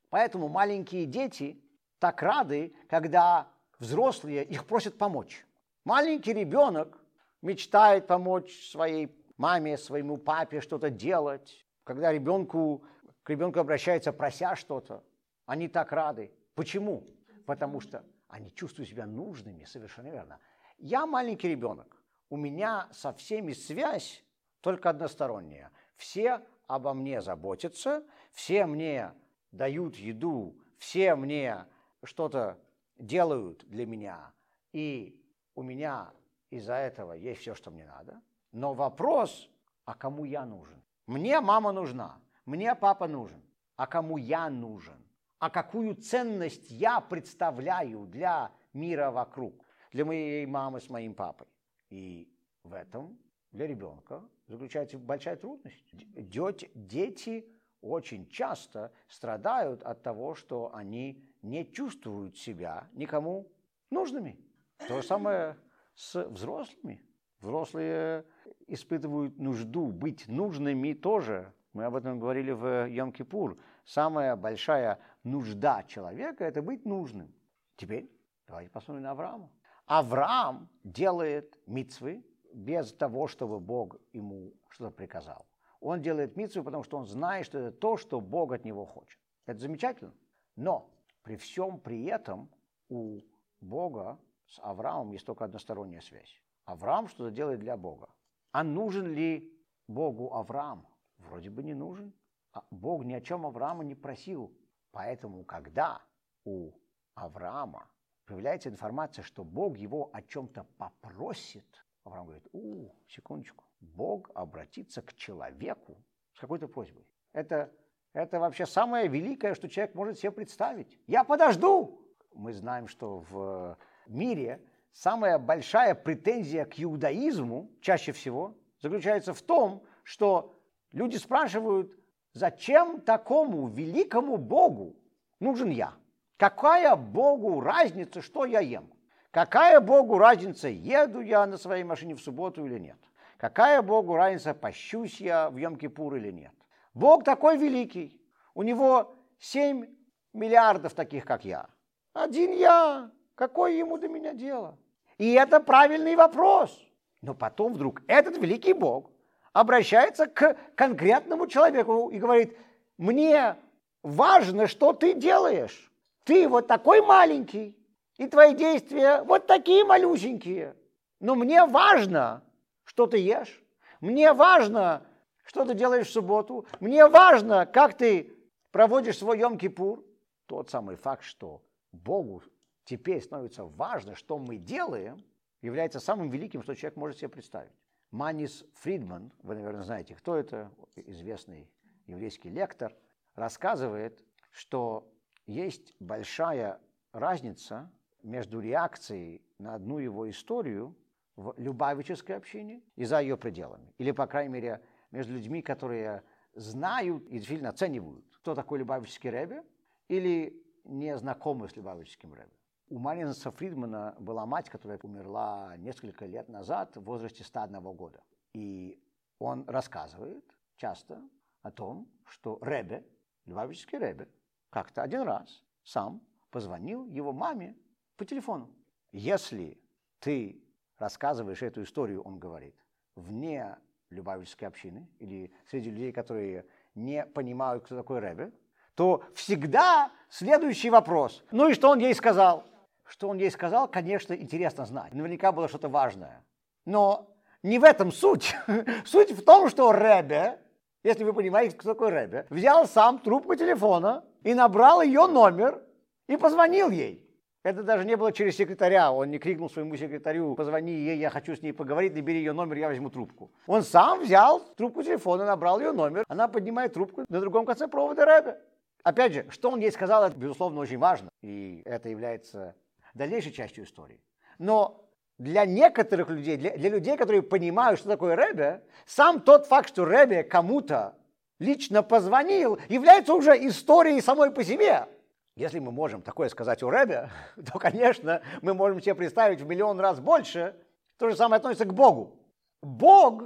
Поэтому 0.09 0.47
маленькие 0.47 1.05
дети 1.05 1.61
так 1.99 2.21
рады, 2.21 2.73
когда 2.87 3.49
взрослые 3.79 4.43
их 4.43 4.65
просят 4.65 4.97
помочь. 4.97 5.45
Маленький 5.83 6.33
ребенок 6.33 7.01
мечтает 7.41 8.07
помочь 8.07 8.69
своей 8.69 9.15
маме, 9.37 9.77
своему 9.77 10.17
папе 10.17 10.61
что-то 10.61 10.89
делать. 10.89 11.65
Когда 11.83 12.11
ребенку, 12.11 12.83
к 13.23 13.29
ребенку 13.29 13.59
обращается, 13.59 14.11
прося 14.11 14.55
что-то, 14.55 15.03
они 15.45 15.67
так 15.67 15.91
рады. 15.91 16.31
Почему? 16.55 17.07
Потому 17.45 17.79
что 17.79 18.03
они 18.27 18.53
чувствуют 18.53 18.89
себя 18.89 19.05
нужными, 19.05 19.63
совершенно 19.63 20.09
верно. 20.09 20.39
Я 20.77 21.05
маленький 21.05 21.47
ребенок, 21.47 22.01
у 22.29 22.37
меня 22.37 22.89
со 22.91 23.13
всеми 23.13 23.53
связь 23.53 24.23
только 24.61 24.89
односторонняя. 24.89 25.71
Все 25.95 26.41
обо 26.67 26.93
мне 26.93 27.21
заботятся, 27.21 28.03
все 28.31 28.65
мне 28.65 29.13
дают 29.51 29.95
еду, 29.95 30.57
все 30.77 31.15
мне 31.15 31.65
что-то 32.03 32.59
делают 32.97 33.65
для 33.67 33.85
меня, 33.85 34.33
и 34.73 35.19
у 35.55 35.63
меня 35.63 36.11
из-за 36.49 36.75
этого 36.75 37.13
есть 37.13 37.41
все, 37.41 37.55
что 37.55 37.71
мне 37.71 37.85
надо. 37.85 38.21
Но 38.51 38.73
вопрос, 38.73 39.49
а 39.85 39.93
кому 39.93 40.25
я 40.25 40.45
нужен? 40.45 40.83
Мне 41.05 41.41
мама 41.41 41.71
нужна, 41.71 42.19
мне 42.45 42.75
папа 42.75 43.07
нужен, 43.07 43.41
а 43.75 43.87
кому 43.87 44.17
я 44.17 44.49
нужен? 44.49 45.03
А 45.39 45.49
какую 45.49 45.95
ценность 45.95 46.71
я 46.71 46.99
представляю 46.99 48.07
для 48.07 48.51
мира 48.73 49.11
вокруг, 49.11 49.53
для 49.91 50.03
моей 50.03 50.45
мамы 50.45 50.81
с 50.81 50.89
моим 50.89 51.13
папой? 51.13 51.47
И 51.89 52.27
в 52.63 52.73
этом 52.73 53.19
для 53.57 53.65
ребенка 53.65 54.23
заключается 54.47 54.99
большая 54.99 55.35
трудность. 55.35 55.83
Дети 55.91 57.45
очень 57.81 58.29
часто 58.29 58.91
страдают 59.07 59.81
от 59.81 60.03
того, 60.03 60.35
что 60.35 60.73
они 60.75 61.25
не 61.41 61.69
чувствуют 61.71 62.37
себя 62.37 62.87
никому 62.93 63.51
нужными. 63.89 64.39
То 64.87 65.01
же 65.01 65.07
самое 65.07 65.57
с 65.95 66.23
взрослыми. 66.29 67.03
Взрослые 67.39 68.25
испытывают 68.67 69.39
нужду 69.39 69.91
быть 69.91 70.27
нужными 70.27 70.93
тоже. 70.93 71.51
Мы 71.73 71.85
об 71.85 71.95
этом 71.95 72.19
говорили 72.19 72.51
в 72.51 72.87
Йом-Кипур. 72.87 73.59
Самая 73.85 74.35
большая 74.35 74.99
нужда 75.23 75.83
человека– 75.83 76.43
это 76.45 76.61
быть 76.61 76.85
нужным. 76.85 77.33
Теперь 77.75 78.11
давайте 78.47 78.69
посмотрим 78.69 79.03
на 79.03 79.11
Авраама. 79.11 79.51
Авраам 79.87 80.69
делает 80.83 81.59
мицвы 81.65 82.23
без 82.57 82.91
того, 82.91 83.27
чтобы 83.27 83.59
Бог 83.59 83.97
ему 84.13 84.51
что-то 84.69 84.89
приказал. 84.89 85.45
Он 85.79 86.01
делает 86.01 86.35
митцву, 86.35 86.63
потому 86.63 86.83
что 86.83 86.97
он 86.97 87.05
знает, 87.05 87.45
что 87.45 87.59
это 87.59 87.71
то, 87.71 87.97
что 87.97 88.19
Бог 88.19 88.51
от 88.51 88.65
него 88.65 88.83
хочет. 88.83 89.19
Это 89.45 89.59
замечательно. 89.59 90.11
Но 90.55 90.89
при 91.21 91.35
всем 91.35 91.79
при 91.79 92.05
этом 92.05 92.49
у 92.89 93.21
Бога 93.61 94.19
с 94.47 94.59
Авраамом 94.63 95.11
есть 95.11 95.25
только 95.25 95.45
односторонняя 95.45 96.01
связь. 96.01 96.41
Авраам 96.65 97.07
что-то 97.07 97.29
делает 97.29 97.59
для 97.59 97.77
Бога. 97.77 98.09
А 98.51 98.63
нужен 98.63 99.13
ли 99.13 99.53
Богу 99.87 100.33
Авраам? 100.33 100.87
Вроде 101.19 101.51
бы 101.51 101.61
не 101.61 101.75
нужен. 101.75 102.11
А 102.53 102.63
Бог 102.71 103.05
ни 103.05 103.13
о 103.13 103.21
чем 103.21 103.45
Авраама 103.45 103.83
не 103.83 103.93
просил. 103.93 104.51
Поэтому, 104.91 105.43
когда 105.43 106.01
у 106.43 106.71
Авраама 107.13 107.87
появляется 108.25 108.69
информация, 108.69 109.21
что 109.21 109.43
Бог 109.43 109.77
его 109.77 110.09
о 110.11 110.23
чем-то 110.23 110.63
попросит, 110.79 111.85
Авраам 112.07 112.25
говорит, 112.25 112.47
у, 112.53 112.89
секундочку, 113.07 113.65
Бог 113.79 114.31
обратится 114.33 115.01
к 115.01 115.13
человеку 115.13 115.97
с 116.33 116.39
какой-то 116.39 116.67
просьбой. 116.67 117.05
Это, 117.33 117.71
это 118.13 118.39
вообще 118.39 118.65
самое 118.65 119.07
великое, 119.07 119.53
что 119.55 119.67
человек 119.67 119.93
может 119.93 120.17
себе 120.17 120.31
представить. 120.31 120.99
Я 121.05 121.23
подожду! 121.23 122.01
Мы 122.33 122.53
знаем, 122.53 122.87
что 122.87 123.19
в 123.29 123.77
мире 124.07 124.61
самая 124.91 125.37
большая 125.37 125.95
претензия 125.95 126.65
к 126.65 126.79
иудаизму 126.79 127.69
чаще 127.81 128.11
всего 128.11 128.57
заключается 128.81 129.33
в 129.33 129.41
том, 129.41 129.83
что 130.03 130.55
люди 130.91 131.17
спрашивают, 131.17 131.91
зачем 132.33 133.01
такому 133.01 133.67
великому 133.67 134.37
Богу 134.37 134.95
нужен 135.39 135.69
я? 135.69 135.93
Какая 136.37 136.95
Богу 136.95 137.59
разница, 137.59 138.21
что 138.21 138.45
я 138.45 138.59
ем? 138.59 138.91
Какая 139.37 139.79
Богу 139.81 140.17
разница, 140.17 140.67
еду 140.67 141.21
я 141.21 141.45
на 141.45 141.57
своей 141.57 141.83
машине 141.83 142.15
в 142.15 142.19
субботу 142.19 142.65
или 142.65 142.79
нет? 142.79 142.97
Какая 143.37 143.83
Богу 143.83 144.15
разница, 144.15 144.55
пощусь 144.55 145.21
я 145.21 145.51
в 145.51 145.57
Йом-Кипур 145.57 146.17
или 146.17 146.31
нет? 146.31 146.51
Бог 146.95 147.23
такой 147.23 147.55
великий. 147.55 148.19
У 148.55 148.63
него 148.63 149.15
7 149.37 149.85
миллиардов 150.33 150.95
таких, 150.95 151.23
как 151.25 151.45
я. 151.45 151.67
Один 152.13 152.51
я. 152.51 153.11
Какое 153.35 153.73
ему 153.73 153.99
до 153.99 154.07
меня 154.07 154.33
дело? 154.33 154.75
И 155.19 155.33
это 155.33 155.59
правильный 155.59 156.15
вопрос. 156.15 156.75
Но 157.21 157.35
потом 157.35 157.75
вдруг 157.75 158.01
этот 158.07 158.39
великий 158.39 158.73
Бог 158.73 159.11
обращается 159.53 160.25
к 160.25 160.57
конкретному 160.73 161.45
человеку 161.45 162.09
и 162.09 162.17
говорит, 162.17 162.57
мне 162.97 163.55
важно, 164.01 164.65
что 164.65 164.93
ты 164.93 165.13
делаешь. 165.13 165.91
Ты 166.23 166.49
вот 166.49 166.65
такой 166.65 167.03
маленький, 167.03 167.76
и 168.17 168.27
твои 168.27 168.55
действия 168.55 169.21
вот 169.23 169.47
такие 169.47 169.83
малюсенькие. 169.83 170.75
Но 171.19 171.35
мне 171.35 171.65
важно, 171.65 172.43
что 172.83 173.07
ты 173.07 173.17
ешь. 173.17 173.61
Мне 174.01 174.33
важно, 174.33 175.05
что 175.43 175.65
ты 175.65 175.73
делаешь 175.73 176.07
в 176.07 176.11
субботу. 176.11 176.65
Мне 176.79 177.07
важно, 177.07 177.65
как 177.65 177.97
ты 177.97 178.35
проводишь 178.71 179.17
свой 179.17 179.39
Йом-Кипур. 179.39 180.03
Тот 180.45 180.69
самый 180.69 180.95
факт, 180.95 181.23
что 181.23 181.61
Богу 181.91 182.43
теперь 182.85 183.21
становится 183.21 183.65
важно, 183.65 184.15
что 184.15 184.37
мы 184.37 184.57
делаем, 184.57 185.23
является 185.61 185.99
самым 185.99 186.29
великим, 186.29 186.63
что 186.63 186.75
человек 186.75 186.97
может 186.97 187.17
себе 187.17 187.29
представить. 187.29 187.73
Манис 188.11 188.63
Фридман, 188.75 189.33
вы, 189.43 189.55
наверное, 189.55 189.83
знаете, 189.83 190.15
кто 190.15 190.35
это, 190.35 190.71
известный 190.95 191.69
еврейский 192.05 192.49
лектор, 192.49 192.95
рассказывает, 193.35 194.23
что 194.51 195.11
есть 195.45 195.93
большая 195.99 196.79
разница 197.11 197.91
между 198.23 198.59
реакцией 198.59 199.41
на 199.59 199.75
одну 199.75 199.99
его 199.99 200.29
историю 200.29 200.95
в 201.35 201.53
любавической 201.57 202.35
общине 202.35 202.81
и 202.95 203.05
за 203.05 203.21
ее 203.21 203.37
пределами. 203.37 203.93
Или, 203.97 204.11
по 204.11 204.27
крайней 204.27 204.53
мере, 204.53 204.81
между 205.11 205.33
людьми, 205.33 205.61
которые 205.61 206.23
знают 206.53 207.25
и 207.27 207.37
действительно 207.37 207.69
оценивают, 207.69 208.25
кто 208.37 208.55
такой 208.55 208.79
любавический 208.79 209.29
рэбе, 209.29 209.63
или 210.07 210.63
не 210.83 211.17
знакомы 211.17 211.69
с 211.69 211.75
любавическим 211.75 212.33
рэбе. 212.33 212.51
У 212.89 212.99
Маринса 212.99 213.51
Фридмана 213.51 214.15
была 214.19 214.45
мать, 214.45 214.69
которая 214.69 214.97
умерла 215.03 215.75
несколько 215.77 216.25
лет 216.25 216.47
назад 216.47 216.95
в 216.95 217.03
возрасте 217.03 217.43
101 217.43 217.81
года. 217.93 218.23
И 218.53 218.97
он 219.39 219.65
рассказывает 219.67 220.43
часто 220.77 221.21
о 221.61 221.71
том, 221.71 222.09
что 222.25 222.57
Ребе, 222.61 223.05
Любавический 223.45 223.99
Ребе, 223.99 224.29
как-то 224.69 225.01
один 225.01 225.21
раз 225.21 225.63
сам 225.83 226.21
позвонил 226.49 227.05
его 227.07 227.33
маме 227.33 227.75
по 228.17 228.25
телефону. 228.25 228.69
Если 229.11 229.79
ты 230.19 230.61
рассказываешь 230.97 231.61
эту 231.61 231.83
историю, 231.83 232.21
он 232.23 232.39
говорит, 232.39 232.75
вне 233.15 233.77
любавической 234.09 234.67
общины 234.67 235.07
или 235.19 235.51
среди 235.69 235.89
людей, 235.89 236.11
которые 236.11 236.65
не 236.95 237.25
понимают, 237.25 237.85
кто 237.85 237.95
такой 237.95 238.19
Рэбе, 238.19 238.51
то 238.95 239.23
всегда 239.35 240.11
следующий 240.29 240.89
вопрос. 240.89 241.43
Ну 241.51 241.69
и 241.69 241.73
что 241.73 241.89
он 241.89 241.99
ей 241.99 242.13
сказал? 242.15 242.65
Что 243.05 243.29
он 243.29 243.37
ей 243.37 243.51
сказал, 243.51 243.87
конечно, 243.87 244.33
интересно 244.33 244.85
знать. 244.85 245.13
Наверняка 245.13 245.51
было 245.51 245.67
что-то 245.67 245.87
важное. 245.87 246.43
Но 246.85 247.29
не 247.61 247.79
в 247.79 247.83
этом 247.83 248.11
суть. 248.11 248.55
суть 249.05 249.31
в 249.31 249.43
том, 249.43 249.69
что 249.69 249.91
Рэбе, 249.91 250.59
если 251.03 251.23
вы 251.23 251.33
понимаете, 251.33 251.77
кто 251.77 251.93
такой 251.93 252.09
Рэбе, 252.09 252.47
взял 252.49 252.87
сам 252.87 253.19
трубку 253.19 253.55
телефона 253.55 254.25
и 254.43 254.53
набрал 254.53 255.01
ее 255.01 255.27
номер 255.27 255.83
и 256.27 256.35
позвонил 256.35 256.89
ей. 256.89 257.26
Это 257.67 257.83
даже 257.83 258.05
не 258.05 258.15
было 258.15 258.31
через 258.31 258.55
секретаря. 258.55 259.11
Он 259.11 259.29
не 259.29 259.39
крикнул 259.39 259.69
своему 259.69 259.97
секретарю, 259.97 260.55
позвони 260.55 260.93
ей, 260.93 261.17
я 261.17 261.29
хочу 261.29 261.53
с 261.53 261.61
ней 261.61 261.73
поговорить, 261.73 262.15
набери 262.15 262.37
ее 262.37 262.53
номер, 262.53 262.77
я 262.77 262.87
возьму 262.87 263.09
трубку. 263.09 263.51
Он 263.67 263.83
сам 263.83 264.21
взял 264.21 264.61
трубку 264.77 265.03
телефона, 265.03 265.45
набрал 265.45 265.81
ее 265.81 265.91
номер. 265.91 266.23
Она 266.29 266.47
поднимает 266.47 266.93
трубку 266.93 267.25
на 267.27 267.41
другом 267.41 267.65
конце 267.65 267.89
провода 267.89 268.23
Рэбе. 268.23 268.57
Опять 269.03 269.33
же, 269.33 269.45
что 269.49 269.69
он 269.69 269.81
ей 269.81 269.91
сказал, 269.91 270.23
это, 270.23 270.37
безусловно, 270.37 270.79
очень 270.79 270.97
важно. 270.97 271.27
И 271.41 271.81
это 271.83 272.07
является 272.07 272.73
дальнейшей 273.13 273.51
частью 273.51 273.83
истории. 273.83 274.21
Но 274.59 275.05
для 275.37 275.65
некоторых 275.65 276.29
людей, 276.29 276.55
для, 276.55 276.77
для 276.77 276.89
людей, 276.89 277.17
которые 277.17 277.41
понимают, 277.41 277.99
что 277.99 278.07
такое 278.07 278.37
Рэбе, 278.37 278.81
сам 279.05 279.41
тот 279.41 279.65
факт, 279.65 279.89
что 279.89 280.05
Рэбе 280.05 280.43
кому-то 280.43 281.15
лично 281.59 282.01
позвонил, 282.01 282.79
является 282.87 283.33
уже 283.33 283.57
историей 283.67 284.21
самой 284.21 284.51
по 284.51 284.63
себе. 284.63 285.09
Если 285.57 285.79
мы 285.79 285.91
можем 285.91 286.21
такое 286.21 286.49
сказать 286.49 286.83
у 286.83 286.89
Рэбе, 286.91 287.31
то, 287.73 287.79
конечно, 287.79 288.43
мы 288.61 288.75
можем 288.75 289.01
себе 289.01 289.15
представить 289.15 289.59
в 289.59 289.65
миллион 289.65 289.99
раз 289.99 290.19
больше. 290.19 290.75
То 291.17 291.31
же 291.31 291.35
самое 291.35 291.57
относится 291.57 291.85
к 291.85 291.95
Богу. 291.95 292.39
Бог 292.83 293.45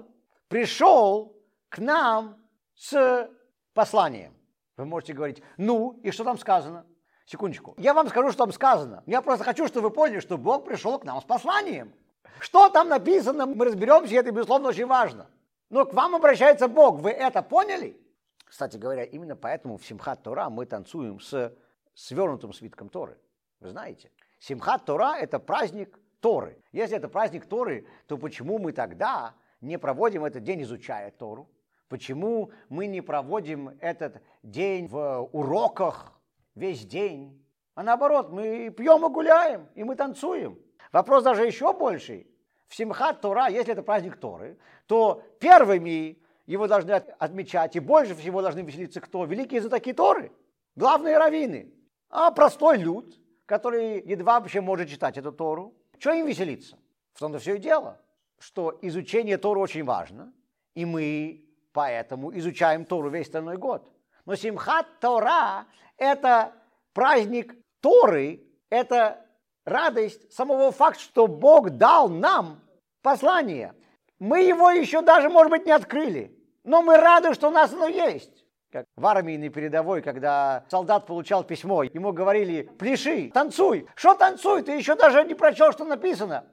пришел 0.49 1.41
к 1.69 1.77
нам 1.77 2.35
с 2.75 3.29
посланием. 3.73 4.33
Вы 4.75 4.83
можете 4.83 5.13
говорить, 5.13 5.41
ну, 5.55 6.01
и 6.03 6.11
что 6.11 6.25
там 6.25 6.37
сказано? 6.37 6.85
Секундочку. 7.25 7.75
Я 7.77 7.93
вам 7.93 8.09
скажу, 8.09 8.31
что 8.31 8.39
там 8.39 8.51
сказано. 8.51 9.03
Я 9.05 9.21
просто 9.21 9.45
хочу, 9.45 9.65
чтобы 9.67 9.87
вы 9.87 9.95
поняли, 9.95 10.19
что 10.19 10.37
Бог 10.37 10.65
пришел 10.65 10.99
к 10.99 11.05
нам 11.05 11.21
с 11.21 11.23
посланием. 11.23 11.93
Что 12.39 12.67
там 12.67 12.89
написано, 12.89 13.45
мы 13.45 13.63
разберемся, 13.63 14.13
и 14.13 14.17
это, 14.17 14.31
безусловно, 14.31 14.67
очень 14.67 14.85
важно. 14.85 15.29
Но 15.69 15.85
к 15.85 15.93
вам 15.93 16.15
обращается 16.15 16.67
Бог. 16.67 16.99
Вы 16.99 17.11
это 17.11 17.41
поняли? 17.41 17.97
Кстати 18.43 18.75
говоря, 18.75 19.05
именно 19.05 19.37
поэтому 19.37 19.77
в 19.77 19.85
Симхат 19.85 20.23
Тора 20.23 20.49
мы 20.49 20.65
танцуем 20.65 21.21
с 21.21 21.55
свернутым 22.01 22.53
свитком 22.53 22.89
Торы. 22.89 23.17
Вы 23.59 23.69
знаете, 23.69 24.11
Симхат 24.39 24.85
Тора– 24.85 25.17
это 25.19 25.39
праздник 25.39 25.99
Торы. 26.19 26.57
Если 26.71 26.97
это 26.97 27.07
праздник 27.07 27.45
Торы, 27.45 27.85
то 28.07 28.17
почему 28.17 28.57
мы 28.57 28.71
тогда 28.71 29.35
не 29.61 29.77
проводим 29.77 30.25
этот 30.25 30.43
день, 30.43 30.63
изучая 30.63 31.11
Тору? 31.11 31.47
Почему 31.89 32.51
мы 32.69 32.87
не 32.87 33.01
проводим 33.01 33.77
этот 33.81 34.21
день 34.41 34.87
в 34.87 35.29
уроках 35.31 36.19
весь 36.55 36.85
день? 36.85 37.45
А 37.75 37.83
наоборот, 37.83 38.31
мы 38.31 38.69
пьем 38.69 39.05
и 39.05 39.09
гуляем, 39.09 39.67
и 39.75 39.83
мы 39.83 39.95
танцуем. 39.95 40.59
Вопрос 40.91 41.23
даже 41.23 41.45
еще 41.45 41.73
больший. 41.73 42.27
В 42.67 42.75
Симхат 42.75 43.21
Тора, 43.21 43.47
если 43.47 43.73
это 43.73 43.83
праздник 43.83 44.17
Торы, 44.17 44.57
то 44.87 45.21
первыми 45.39 46.17
его 46.45 46.67
должны 46.67 46.91
отмечать, 46.91 47.75
и 47.75 47.79
больше 47.79 48.15
всего 48.15 48.41
должны 48.41 48.61
веселиться 48.61 49.01
кто? 49.01 49.25
Великие 49.25 49.61
знатоки 49.61 49.93
Торы, 49.93 50.31
главные 50.75 51.17
раввины. 51.17 51.71
А 52.11 52.29
простой 52.31 52.77
люд, 52.77 53.17
который 53.45 54.01
едва 54.01 54.41
вообще 54.41 54.59
может 54.59 54.89
читать 54.89 55.17
эту 55.17 55.31
Тору, 55.31 55.73
что 55.97 56.11
им 56.11 56.27
веселиться? 56.27 56.77
В 57.13 57.19
том-то 57.19 57.39
все 57.39 57.55
и 57.55 57.59
дело, 57.59 58.01
что 58.37 58.77
изучение 58.81 59.37
Торы 59.37 59.61
очень 59.61 59.85
важно, 59.85 60.33
и 60.75 60.85
мы 60.85 61.45
поэтому 61.71 62.37
изучаем 62.37 62.83
Тору 62.85 63.09
весь 63.09 63.27
остальной 63.27 63.57
год. 63.57 63.89
Но 64.25 64.35
Симхат 64.35 64.99
Тора– 64.99 65.65
это 65.97 66.53
праздник 66.93 67.55
Торы, 67.79 68.43
это 68.69 69.25
радость 69.63 70.33
самого 70.33 70.71
факта, 70.71 70.99
что 70.99 71.27
Бог 71.27 71.69
дал 71.71 72.09
нам 72.09 72.61
послание. 73.01 73.73
Мы 74.19 74.41
его 74.43 74.69
еще 74.69 75.01
даже, 75.01 75.29
может 75.29 75.49
быть, 75.49 75.65
не 75.65 75.71
открыли, 75.71 76.37
но 76.65 76.81
мы 76.81 76.97
рады, 76.97 77.33
что 77.33 77.47
у 77.47 77.51
нас 77.51 77.71
оно 77.71 77.87
есть. 77.87 78.40
Как 78.71 78.85
в 78.95 79.05
армии 79.05 79.35
на 79.35 79.49
передовой, 79.49 80.01
когда 80.01 80.63
солдат 80.69 81.05
получал 81.05 81.43
письмо, 81.43 81.83
ему 81.83 82.13
говорили, 82.13 82.63
пляши, 82.79 83.29
танцуй. 83.29 83.85
Что 83.95 84.15
танцуй? 84.15 84.63
Ты 84.63 84.71
еще 84.71 84.95
даже 84.95 85.25
не 85.25 85.33
прочел, 85.33 85.73
что 85.73 85.83
написано. 85.83 86.47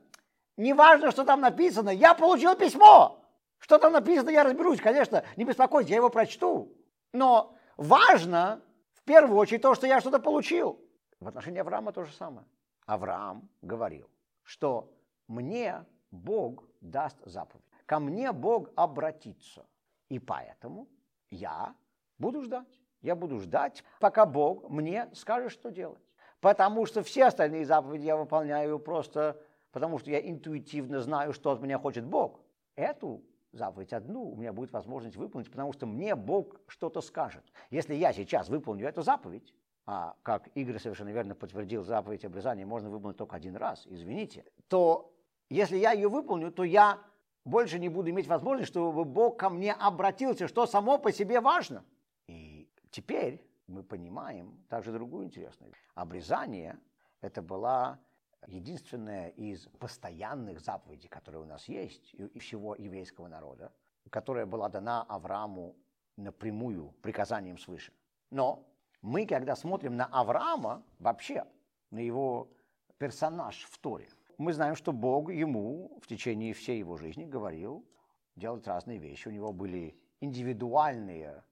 Не 0.57 0.73
важно, 0.73 1.13
что 1.13 1.25
там 1.25 1.41
написано, 1.41 1.91
я 1.91 2.15
получил 2.15 2.57
письмо. 2.57 3.25
Что 3.59 3.79
там 3.79 3.93
написано, 3.93 4.31
я 4.31 4.43
разберусь, 4.43 4.81
конечно, 4.81 5.23
не 5.37 5.45
беспокойтесь, 5.45 5.91
я 5.91 5.97
его 5.97 6.11
прочту. 6.11 6.73
Но 7.13 7.55
важно, 7.77 8.61
в 8.95 9.03
первую 9.05 9.39
очередь, 9.39 9.63
то, 9.63 9.77
что 9.77 9.87
я 9.87 10.01
что-то 10.01 10.19
получил. 10.19 10.81
В 11.21 11.29
отношении 11.29 11.61
Авраама 11.61 11.93
то 11.93 12.05
же 12.05 12.13
самое. 12.13 12.47
Авраам 12.87 13.49
говорил, 13.63 14.11
что 14.43 14.93
мне 15.29 15.85
Бог 16.11 16.65
даст 16.81 17.19
заповедь. 17.25 17.65
Ко 17.87 18.01
мне 18.01 18.33
Бог 18.33 18.71
обратится. 18.75 19.67
И 20.09 20.19
поэтому 20.19 20.89
я 21.31 21.75
буду 22.19 22.43
ждать. 22.43 22.81
Я 23.01 23.15
буду 23.15 23.39
ждать, 23.39 23.85
пока 24.01 24.27
Бог 24.27 24.69
мне 24.69 25.09
скажет, 25.15 25.53
что 25.53 25.71
делать. 25.71 26.03
Потому 26.41 26.87
что 26.87 27.03
все 27.03 27.27
остальные 27.27 27.65
заповеди 27.65 28.07
я 28.07 28.17
выполняю 28.17 28.79
просто 28.79 29.41
потому, 29.73 29.99
что 29.99 30.11
я 30.11 30.21
интуитивно 30.21 31.01
знаю, 31.01 31.33
что 31.33 31.51
от 31.53 31.61
меня 31.61 31.79
хочет 31.79 32.05
Бог. 32.05 32.41
Эту 32.77 33.23
заповедь 33.53 33.93
одну 33.93 34.31
у 34.33 34.37
меня 34.37 34.53
будет 34.53 34.73
возможность 34.73 35.17
выполнить, 35.17 35.51
потому 35.51 35.73
что 35.73 35.87
мне 35.87 36.15
Бог 36.15 36.61
что-то 36.67 37.01
скажет. 37.01 37.45
Если 37.71 37.95
я 37.95 38.13
сейчас 38.13 38.49
выполню 38.49 38.87
эту 38.87 39.03
заповедь, 39.03 39.55
а 39.87 40.17
как 40.23 40.49
Игорь 40.55 40.79
совершенно 40.79 41.11
верно 41.11 41.35
подтвердил, 41.35 41.83
заповедь 41.83 42.25
обрезания 42.25 42.67
можно 42.67 42.91
выполнить 42.91 43.17
только 43.17 43.37
один 43.37 43.57
раз, 43.57 43.87
извините, 43.89 44.45
то 44.69 45.13
если 45.49 45.77
я 45.77 45.93
ее 45.93 46.09
выполню, 46.09 46.53
то 46.53 46.63
я 46.63 46.99
больше 47.45 47.79
не 47.79 47.89
буду 47.89 48.11
иметь 48.11 48.27
возможность, 48.27 48.71
чтобы 48.71 49.05
Бог 49.05 49.39
ко 49.39 49.49
мне 49.49 49.73
обратился, 49.73 50.47
что 50.47 50.67
само 50.67 50.99
по 50.99 51.11
себе 51.11 51.41
важно. 51.41 51.85
Теперь 52.91 53.45
мы 53.67 53.83
понимаем 53.83 54.65
также 54.69 54.93
другую 54.93 55.27
интересную 55.27 55.71
вещь. 55.73 55.83
Обрезание– 55.95 56.79
это 57.21 57.43
была 57.43 57.99
единственная 58.47 59.29
из 59.31 59.67
постоянных 59.79 60.61
заповедей, 60.61 61.09
которые 61.09 61.43
у 61.43 61.47
нас 61.47 61.69
есть, 61.69 62.15
и 62.15 62.39
всего 62.39 62.75
еврейского 62.75 63.29
народа, 63.29 63.73
которая 64.11 64.47
была 64.47 64.69
дана 64.69 65.03
Аврааму 65.03 65.77
напрямую 66.17 66.95
приказанием 67.03 67.59
свыше. 67.59 67.93
Но 68.31 68.67
мы, 69.03 69.27
когда 69.27 69.57
смотрим 69.57 69.97
на 69.97 70.07
Авраама, 70.07 70.83
вообще, 70.99 71.47
на 71.91 71.99
его 71.99 72.51
персонаж 72.99 73.65
в 73.65 73.79
Торе, 73.79 74.09
мы 74.39 74.53
знаем, 74.53 74.77
что 74.77 74.93
Бог 74.93 75.31
ему 75.31 75.99
в 76.03 76.07
течение 76.07 76.53
всей 76.53 76.79
его 76.79 76.97
жизни 76.97 77.25
говорил 77.25 77.85
делать 78.37 78.67
разные 78.67 78.99
вещи. 78.99 79.29
У 79.29 79.33
него 79.33 79.53
были 79.53 79.99
индивидуальные, 80.21 81.43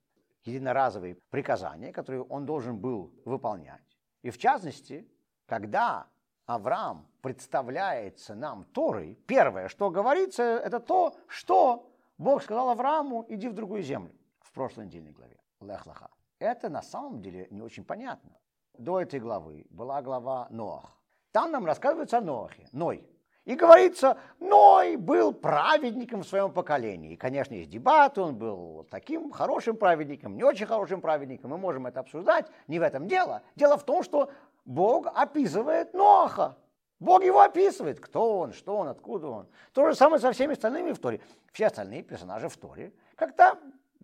единоразовые 0.47 1.17
приказания, 1.31 1.93
которые 1.93 2.23
он 2.23 2.47
должен 2.47 2.79
был 2.79 3.13
выполнять. 3.25 3.83
И 4.23 4.31
в 4.31 4.39
частности, 4.39 5.09
когда 5.47 6.07
Авраам 6.47 7.07
представляется 7.23 8.35
нам 8.35 8.65
Торой, 8.65 9.19
первое, 9.27 9.69
что 9.69 9.91
говорится, 9.91 10.43
это 10.43 10.81
то, 10.81 11.17
что 11.27 11.91
Бог 12.19 12.43
сказал 12.43 12.71
Аврааму, 12.71 13.27
иди 13.29 13.49
в 13.49 13.55
другую 13.55 13.83
землю, 13.83 14.15
в 14.41 14.53
прошлой 14.53 14.87
недельной 14.87 15.13
главе, 15.13 15.37
Лехлаха. 15.61 16.11
Это 16.39 16.69
на 16.69 16.83
самом 16.83 17.21
деле 17.21 17.49
не 17.51 17.63
очень 17.63 17.85
понятно. 17.85 18.39
До 18.79 19.01
этой 19.01 19.21
главы 19.21 19.67
была 19.71 20.03
глава 20.03 20.47
Ноах. 20.51 20.97
Там 21.33 21.51
нам 21.51 21.67
рассказывается 21.67 22.19
о 22.19 22.21
Ноахе, 22.21 22.69
Ной. 22.73 23.07
И 23.47 23.55
говорится, 23.55 24.19
Ной 24.41 24.97
был 24.97 25.33
праведником 25.33 26.25
в 26.25 26.29
своем 26.29 26.51
поколении. 26.53 27.13
И, 27.13 27.17
конечно, 27.17 27.55
есть 27.55 27.71
дебаты, 27.71 28.21
он 28.21 28.37
был 28.37 28.85
таким 28.91 29.31
хорошим 29.31 29.77
праведником, 29.77 30.37
не 30.37 30.43
очень 30.43 30.67
хорошим 30.67 31.01
праведником. 31.01 31.53
Мы 31.53 31.57
можем 31.57 31.87
это 31.87 32.01
обсуждать, 32.01 32.47
не 32.67 32.81
в 32.81 32.83
этом 32.83 33.07
дело. 33.07 33.43
Дело 33.55 33.79
в 33.79 33.85
том, 33.85 34.03
что 34.03 34.31
Бог 34.65 35.07
описывает 35.15 35.95
Ноаха. 35.95 36.57
Бог 36.99 37.23
его 37.23 37.41
описывает, 37.41 38.01
кто 38.01 38.41
он, 38.41 38.53
что 38.53 38.77
он, 38.77 38.89
откуда 38.89 39.29
он. 39.29 39.47
То 39.73 39.87
же 39.87 39.95
самое 39.95 40.21
со 40.21 40.33
всеми 40.33 40.55
остальными 40.55 40.93
в 40.93 40.99
Торе. 40.99 41.21
Все 41.53 41.67
остальные 41.67 42.03
персонажи 42.03 42.49
в 42.49 42.57
Торе 42.57 42.93
как-то 43.15 43.59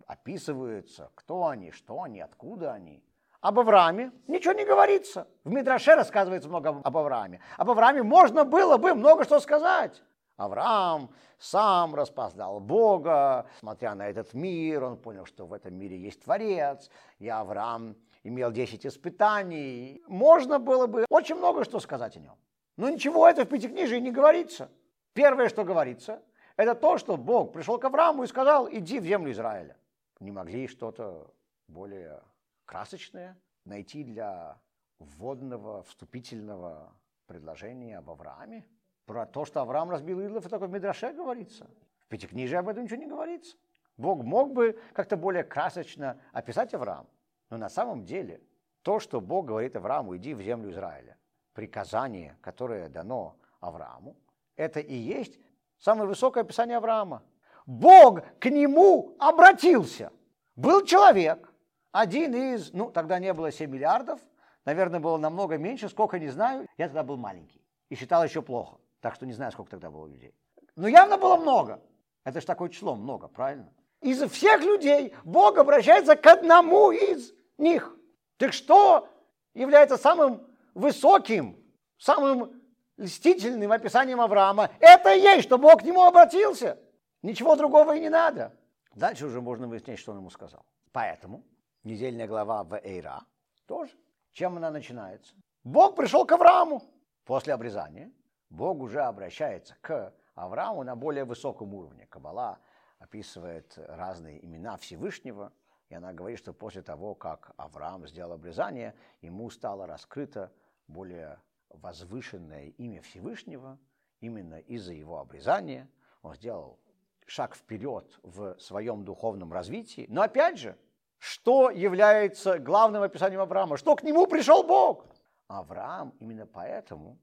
описываются, 0.07 1.11
кто 1.15 1.47
они, 1.47 1.71
что 1.71 2.01
они, 2.01 2.21
откуда 2.21 2.71
они. 2.71 3.03
Об 3.43 3.59
Аврааме 3.59 4.13
ничего 4.27 4.53
не 4.53 4.63
говорится. 4.63 5.27
В 5.43 5.51
Мидраше 5.51 5.95
рассказывается 5.95 6.47
много 6.47 6.79
об 6.81 6.97
Аврааме. 6.97 7.41
Об 7.57 7.71
Аврааме 7.71 8.01
можно 8.01 8.45
было 8.45 8.77
бы 8.77 8.93
много 8.93 9.25
что 9.25 9.41
сказать. 9.41 10.01
Авраам 10.37 11.09
сам 11.39 11.93
распознал 11.93 12.61
Бога, 12.61 13.45
смотря 13.59 13.95
на 13.95 14.07
этот 14.07 14.33
мир, 14.33 14.85
он 14.85 14.95
понял, 14.95 15.25
что 15.25 15.45
в 15.45 15.51
этом 15.51 15.75
мире 15.75 15.97
есть 15.97 16.23
Творец, 16.23 16.89
и 17.19 17.27
Авраам 17.27 17.97
имел 18.23 18.49
10 18.49 18.85
испытаний. 18.85 20.01
Можно 20.07 20.57
было 20.57 20.87
бы 20.87 21.05
очень 21.09 21.35
много 21.35 21.65
что 21.65 21.81
сказать 21.81 22.15
о 22.15 22.21
нем. 22.21 22.37
Но 22.77 22.87
ничего 22.87 23.27
это 23.27 23.43
в 23.43 23.49
Пятикнижии 23.49 23.97
не 23.97 24.11
говорится. 24.11 24.71
Первое, 25.11 25.49
что 25.49 25.65
говорится, 25.65 26.21
это 26.55 26.75
то, 26.75 26.97
что 26.97 27.17
Бог 27.17 27.51
пришел 27.51 27.77
к 27.77 27.83
Аврааму 27.83 28.23
и 28.23 28.27
сказал, 28.27 28.69
иди 28.71 28.99
в 28.99 29.03
землю 29.03 29.33
Израиля. 29.33 29.75
Не 30.21 30.31
могли 30.31 30.69
что-то 30.69 31.29
более 31.67 32.21
красочное 32.65 33.37
найти 33.65 34.03
для 34.03 34.59
вводного, 34.99 35.83
вступительного 35.83 36.93
предложения 37.27 37.97
об 37.97 38.09
Аврааме. 38.09 38.65
Про 39.05 39.25
то, 39.25 39.45
что 39.45 39.61
Авраам 39.61 39.89
разбил 39.89 40.21
идолов, 40.21 40.45
это 40.45 40.57
только 40.57 40.67
в 40.67 40.71
Мидраше 40.71 41.13
говорится. 41.13 41.69
В 41.99 42.07
Пятикнижии 42.07 42.55
об 42.55 42.69
этом 42.69 42.83
ничего 42.83 42.99
не 42.99 43.07
говорится. 43.07 43.57
Бог 43.97 44.23
мог 44.23 44.53
бы 44.53 44.79
как-то 44.93 45.17
более 45.17 45.43
красочно 45.43 46.19
описать 46.31 46.73
Авраам. 46.73 47.07
Но 47.49 47.57
на 47.57 47.69
самом 47.69 48.05
деле 48.05 48.41
то, 48.81 48.99
что 48.99 49.21
Бог 49.21 49.45
говорит 49.45 49.75
Аврааму, 49.75 50.15
иди 50.17 50.33
в 50.33 50.41
землю 50.41 50.71
Израиля, 50.71 51.17
приказание, 51.53 52.37
которое 52.41 52.89
дано 52.89 53.37
Аврааму, 53.59 54.17
это 54.55 54.79
и 54.79 54.95
есть 54.95 55.37
самое 55.79 56.07
высокое 56.07 56.43
описание 56.43 56.77
Авраама. 56.77 57.23
Бог 57.65 58.21
к 58.39 58.49
нему 58.49 59.15
обратился. 59.19 60.11
Был 60.55 60.85
человек, 60.85 61.52
один 61.93 62.33
из, 62.33 62.73
ну, 62.73 62.89
тогда 62.89 63.19
не 63.19 63.31
было 63.33 63.51
7 63.51 63.69
миллиардов, 63.69 64.19
наверное, 64.65 64.99
было 64.99 65.17
намного 65.17 65.57
меньше, 65.57 65.87
сколько 65.87 66.19
не 66.19 66.27
знаю. 66.29 66.67
Я 66.75 66.87
тогда 66.87 67.03
был 67.03 67.17
маленький 67.17 67.63
и 67.89 67.95
считал 67.95 68.23
еще 68.23 68.41
плохо, 68.41 68.77
так 68.99 69.13
что 69.13 69.27
не 69.27 69.33
знаю, 69.33 69.51
сколько 69.51 69.71
тогда 69.71 69.91
было 69.91 70.07
людей. 70.07 70.33
Но 70.75 70.87
явно 70.87 71.17
было 71.17 71.37
много. 71.37 71.79
Это 72.23 72.41
же 72.41 72.47
такое 72.47 72.69
число, 72.69 72.95
много, 72.95 73.27
правильно? 73.27 73.71
Из 74.01 74.27
всех 74.31 74.61
людей 74.61 75.13
Бог 75.23 75.57
обращается 75.59 76.15
к 76.15 76.25
одному 76.25 76.91
из 76.91 77.31
них. 77.59 77.95
Так 78.37 78.53
что 78.53 79.07
является 79.53 79.97
самым 79.97 80.47
высоким, 80.73 81.63
самым 81.99 82.59
льстительным 82.97 83.71
описанием 83.71 84.19
Авраама? 84.19 84.71
Это 84.79 85.13
и 85.13 85.21
есть, 85.21 85.43
что 85.43 85.59
Бог 85.59 85.81
к 85.81 85.83
нему 85.83 86.03
обратился. 86.03 86.79
Ничего 87.21 87.55
другого 87.55 87.95
и 87.95 87.99
не 87.99 88.09
надо. 88.09 88.57
Дальше 88.95 89.27
уже 89.27 89.41
можно 89.41 89.67
выяснять, 89.67 89.99
что 89.99 90.11
он 90.11 90.17
ему 90.17 90.31
сказал. 90.31 90.65
Поэтому 90.91 91.43
недельная 91.83 92.27
глава 92.27 92.63
в 92.63 92.75
Эйра 92.83 93.23
тоже. 93.65 93.91
Чем 94.31 94.57
она 94.57 94.71
начинается? 94.71 95.35
Бог 95.63 95.95
пришел 95.95 96.25
к 96.25 96.31
Аврааму 96.31 96.81
после 97.25 97.53
обрезания. 97.53 98.11
Бог 98.49 98.79
уже 98.79 99.01
обращается 99.01 99.75
к 99.81 100.13
Аврааму 100.35 100.83
на 100.83 100.95
более 100.95 101.25
высоком 101.25 101.73
уровне. 101.73 102.07
Кабала 102.07 102.59
описывает 102.99 103.73
разные 103.77 104.43
имена 104.43 104.77
Всевышнего, 104.77 105.51
и 105.89 105.95
она 105.95 106.13
говорит, 106.13 106.39
что 106.39 106.53
после 106.53 106.81
того, 106.81 107.15
как 107.15 107.51
Авраам 107.57 108.07
сделал 108.07 108.33
обрезание, 108.33 108.95
ему 109.21 109.49
стало 109.49 109.85
раскрыто 109.85 110.51
более 110.87 111.39
возвышенное 111.69 112.67
имя 112.69 113.01
Всевышнего, 113.01 113.79
именно 114.19 114.55
из-за 114.59 114.93
его 114.93 115.19
обрезания. 115.19 115.89
Он 116.21 116.33
сделал 116.35 116.79
шаг 117.25 117.55
вперед 117.55 118.19
в 118.23 118.57
своем 118.59 119.03
духовном 119.03 119.51
развитии. 119.51 120.05
Но 120.09 120.21
опять 120.21 120.57
же, 120.57 120.77
что 121.23 121.69
является 121.69 122.59
главным 122.59 123.01
описанием 123.01 123.39
Авраама? 123.39 123.77
Что 123.77 123.95
к 123.95 124.03
нему 124.03 124.27
пришел 124.27 124.61
Бог? 124.61 125.05
Авраам 125.47 126.13
именно 126.19 126.45
поэтому 126.45 127.17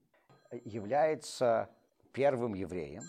является 0.63 1.69
первым 2.11 2.55
евреем, 2.55 3.03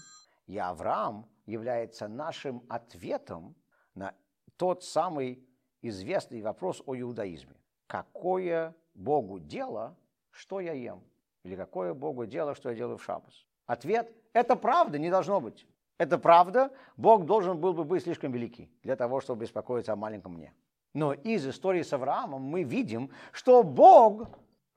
и 0.47 0.59
Авраам 0.59 1.27
является 1.47 2.09
нашим 2.09 2.63
ответом 2.69 3.57
на 3.95 4.15
тот 4.59 4.85
самый 4.85 5.43
известный 5.81 6.43
вопрос 6.43 6.83
о 6.85 6.95
иудаизме. 6.95 7.57
Какое 7.87 8.75
Богу 8.93 9.39
дело, 9.39 9.97
что 10.31 10.61
я 10.61 10.75
ем? 10.75 11.03
Или 11.43 11.57
какое 11.57 11.95
Богу 11.95 12.27
дело, 12.27 12.55
что 12.55 12.69
я 12.69 12.75
делаю 12.75 12.99
в 12.99 13.03
шаббас? 13.03 13.47
Ответ– 13.65 14.15
это 14.35 14.57
правда, 14.57 14.99
не 14.99 15.09
должно 15.09 15.41
быть. 15.41 15.67
Это 15.97 16.19
правда, 16.19 16.71
Бог 16.99 17.25
должен 17.25 17.59
был 17.59 17.73
бы 17.73 17.85
быть 17.85 18.03
слишком 18.03 18.31
великий 18.31 18.71
для 18.83 18.95
того, 18.95 19.23
чтобы 19.23 19.41
беспокоиться 19.41 19.95
о 19.95 19.97
маленьком 19.97 20.35
мне. 20.35 20.53
Но 20.95 21.15
из 21.15 21.47
истории 21.47 21.83
с 21.83 21.93
Авраамом 21.93 22.43
мы 22.43 22.63
видим, 22.63 23.11
что 23.33 23.63
Бог 23.63 24.29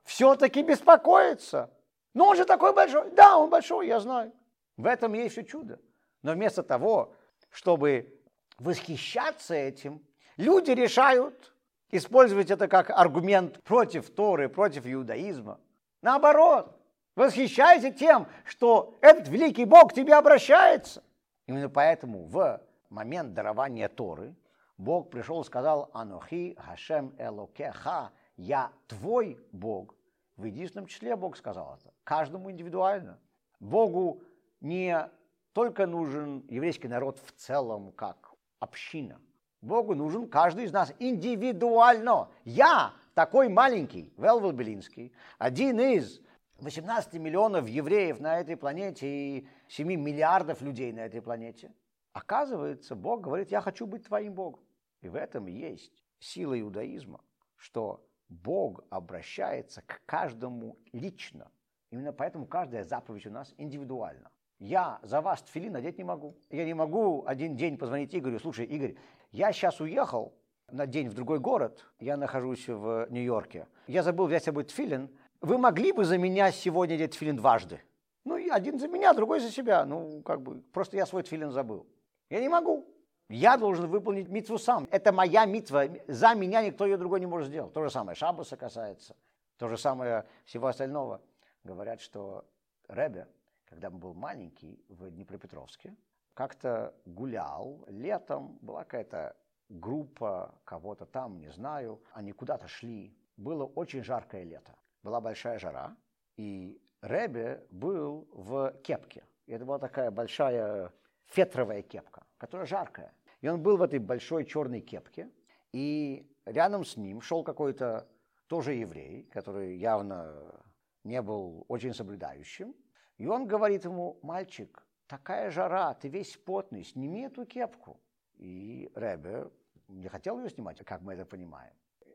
все-таки 0.04 0.62
беспокоится. 0.62 1.70
Но 2.14 2.28
он 2.28 2.36
же 2.36 2.44
такой 2.44 2.72
большой. 2.72 3.10
Да, 3.10 3.36
он 3.36 3.50
большой, 3.50 3.88
я 3.88 4.00
знаю. 4.00 4.32
В 4.76 4.86
этом 4.86 5.12
есть 5.12 5.32
все 5.32 5.44
чудо. 5.44 5.78
Но 6.22 6.32
вместо 6.32 6.62
того, 6.62 7.14
чтобы 7.50 8.18
восхищаться 8.58 9.54
этим, 9.54 10.02
люди 10.36 10.70
решают 10.70 11.54
использовать 11.90 12.50
это 12.50 12.68
как 12.68 12.90
аргумент 12.90 13.62
против 13.62 14.10
Торы, 14.10 14.48
против 14.48 14.86
иудаизма. 14.86 15.60
Наоборот, 16.02 16.74
восхищайся 17.14 17.90
тем, 17.90 18.26
что 18.44 18.94
этот 19.00 19.28
великий 19.28 19.64
Бог 19.64 19.92
к 19.92 19.94
тебе 19.94 20.14
обращается. 20.14 21.02
Именно 21.46 21.68
поэтому 21.68 22.24
в 22.24 22.60
момент 22.88 23.34
дарования 23.34 23.88
Торы 23.88 24.34
Бог 24.78 25.10
пришел 25.10 25.40
и 25.40 25.44
сказал 25.44 25.90
«Анохи 25.94 26.56
Хашем 26.58 27.14
Элокеха» 27.18 28.12
«Я 28.36 28.72
твой 28.86 29.38
Бог». 29.52 29.94
В 30.36 30.44
единственном 30.44 30.86
числе 30.86 31.16
Бог 31.16 31.36
сказал 31.36 31.78
это, 31.80 31.94
каждому 32.04 32.50
индивидуально. 32.50 33.18
Богу 33.58 34.22
не 34.60 35.10
только 35.54 35.86
нужен 35.86 36.44
еврейский 36.50 36.88
народ 36.88 37.18
в 37.18 37.32
целом, 37.32 37.92
как 37.92 38.34
община. 38.60 39.18
Богу 39.62 39.94
нужен 39.94 40.28
каждый 40.28 40.64
из 40.64 40.72
нас 40.72 40.92
индивидуально. 40.98 42.28
Я 42.44 42.92
такой 43.14 43.48
маленький, 43.48 44.12
Велвел 44.18 44.52
Белинский, 44.52 45.12
один 45.38 45.80
из 45.80 46.20
18 46.58 47.14
миллионов 47.14 47.66
евреев 47.66 48.20
на 48.20 48.38
этой 48.38 48.56
планете 48.56 49.06
и 49.06 49.48
7 49.68 49.88
миллиардов 49.88 50.60
людей 50.60 50.92
на 50.92 51.00
этой 51.00 51.22
планете. 51.22 51.72
Оказывается, 52.12 52.94
Бог 52.94 53.22
говорит, 53.22 53.50
я 53.50 53.62
хочу 53.62 53.86
быть 53.86 54.04
твоим 54.04 54.34
Богом. 54.34 54.60
И 55.00 55.08
в 55.08 55.14
этом 55.14 55.46
есть 55.46 56.04
сила 56.18 56.58
иудаизма, 56.58 57.20
что 57.56 58.04
Бог 58.28 58.84
обращается 58.90 59.82
к 59.82 60.02
каждому 60.06 60.78
лично. 60.92 61.50
Именно 61.90 62.12
поэтому 62.12 62.46
каждая 62.46 62.84
заповедь 62.84 63.26
у 63.26 63.30
нас 63.30 63.54
индивидуальна. 63.58 64.30
Я 64.58 64.98
за 65.02 65.20
вас 65.20 65.42
тфилин 65.42 65.72
надеть 65.72 65.98
не 65.98 66.04
могу. 66.04 66.36
Я 66.50 66.64
не 66.64 66.74
могу 66.74 67.24
один 67.26 67.56
день 67.56 67.76
позвонить 67.76 68.14
Игорю, 68.14 68.38
слушай, 68.38 68.64
Игорь, 68.64 68.96
я 69.30 69.52
сейчас 69.52 69.80
уехал 69.80 70.34
на 70.70 70.86
день 70.86 71.08
в 71.08 71.14
другой 71.14 71.38
город, 71.38 71.84
я 72.00 72.16
нахожусь 72.16 72.66
в 72.66 73.06
Нью-Йорке, 73.10 73.66
я 73.86 74.02
забыл 74.02 74.26
взять 74.26 74.42
с 74.42 74.46
собой 74.46 74.64
тфилин, 74.64 75.10
вы 75.40 75.58
могли 75.58 75.92
бы 75.92 76.04
за 76.04 76.18
меня 76.18 76.50
сегодня 76.50 76.94
одеть 76.94 77.12
тфилин 77.12 77.36
дважды? 77.36 77.80
Ну, 78.24 78.36
один 78.50 78.78
за 78.78 78.88
меня, 78.88 79.12
другой 79.12 79.38
за 79.38 79.50
себя. 79.50 79.84
Ну, 79.84 80.22
как 80.22 80.42
бы, 80.42 80.60
просто 80.72 80.96
я 80.96 81.06
свой 81.06 81.22
тфилин 81.22 81.52
забыл. 81.52 81.86
Я 82.28 82.40
не 82.40 82.48
могу. 82.48 82.84
Я 83.28 83.56
должен 83.56 83.88
выполнить 83.88 84.28
митву 84.28 84.58
сам. 84.58 84.86
Это 84.90 85.12
моя 85.12 85.44
митва. 85.46 85.84
За 86.06 86.34
меня 86.34 86.64
никто 86.64 86.84
ее 86.84 86.96
другой 86.96 87.20
не 87.20 87.26
может 87.26 87.48
сделать. 87.48 87.72
То 87.72 87.82
же 87.82 87.90
самое 87.90 88.14
Шаббаса 88.14 88.56
касается. 88.56 89.16
То 89.58 89.68
же 89.68 89.76
самое 89.76 90.26
всего 90.44 90.68
остального. 90.68 91.20
Говорят, 91.64 92.00
что 92.00 92.44
Ребе, 92.88 93.26
когда 93.64 93.88
он 93.88 93.98
был 93.98 94.14
маленький 94.14 94.84
в 94.88 95.10
Днепропетровске, 95.10 95.96
как-то 96.34 96.94
гулял 97.04 97.84
летом, 97.88 98.58
была 98.60 98.84
какая-то 98.84 99.36
группа 99.68 100.54
кого-то 100.64 101.06
там, 101.06 101.38
не 101.40 101.50
знаю, 101.50 102.00
они 102.12 102.32
куда-то 102.32 102.68
шли. 102.68 103.16
Было 103.36 103.64
очень 103.64 104.04
жаркое 104.04 104.44
лето 104.44 104.76
была 105.06 105.20
большая 105.20 105.60
жара, 105.60 105.96
и 106.36 106.82
Ребе 107.00 107.64
был 107.70 108.28
в 108.32 108.72
кепке. 108.82 109.24
Это 109.46 109.64
была 109.64 109.78
такая 109.78 110.10
большая 110.10 110.92
фетровая 111.26 111.82
кепка, 111.82 112.25
которая 112.38 112.66
жаркая. 112.66 113.12
И 113.40 113.48
он 113.48 113.62
был 113.62 113.76
в 113.76 113.82
этой 113.82 113.98
большой 113.98 114.44
черной 114.44 114.80
кепке, 114.80 115.30
и 115.72 116.30
рядом 116.44 116.84
с 116.84 116.96
ним 116.96 117.20
шел 117.20 117.44
какой-то 117.44 118.08
тоже 118.46 118.74
еврей, 118.74 119.24
который 119.32 119.76
явно 119.76 120.64
не 121.04 121.22
был 121.22 121.64
очень 121.68 121.94
соблюдающим. 121.94 122.74
И 123.18 123.26
он 123.26 123.46
говорит 123.46 123.84
ему, 123.84 124.18
мальчик, 124.22 124.86
такая 125.06 125.50
жара, 125.50 125.94
ты 125.94 126.08
весь 126.08 126.36
потный, 126.36 126.84
сними 126.84 127.22
эту 127.22 127.46
кепку. 127.46 128.00
И 128.36 128.90
Ребе 128.94 129.50
не 129.88 130.08
хотел 130.08 130.38
ее 130.38 130.50
снимать, 130.50 130.84
как 130.84 131.00
мы 131.00 131.14
это 131.14 131.24
понимаем. 131.24 131.72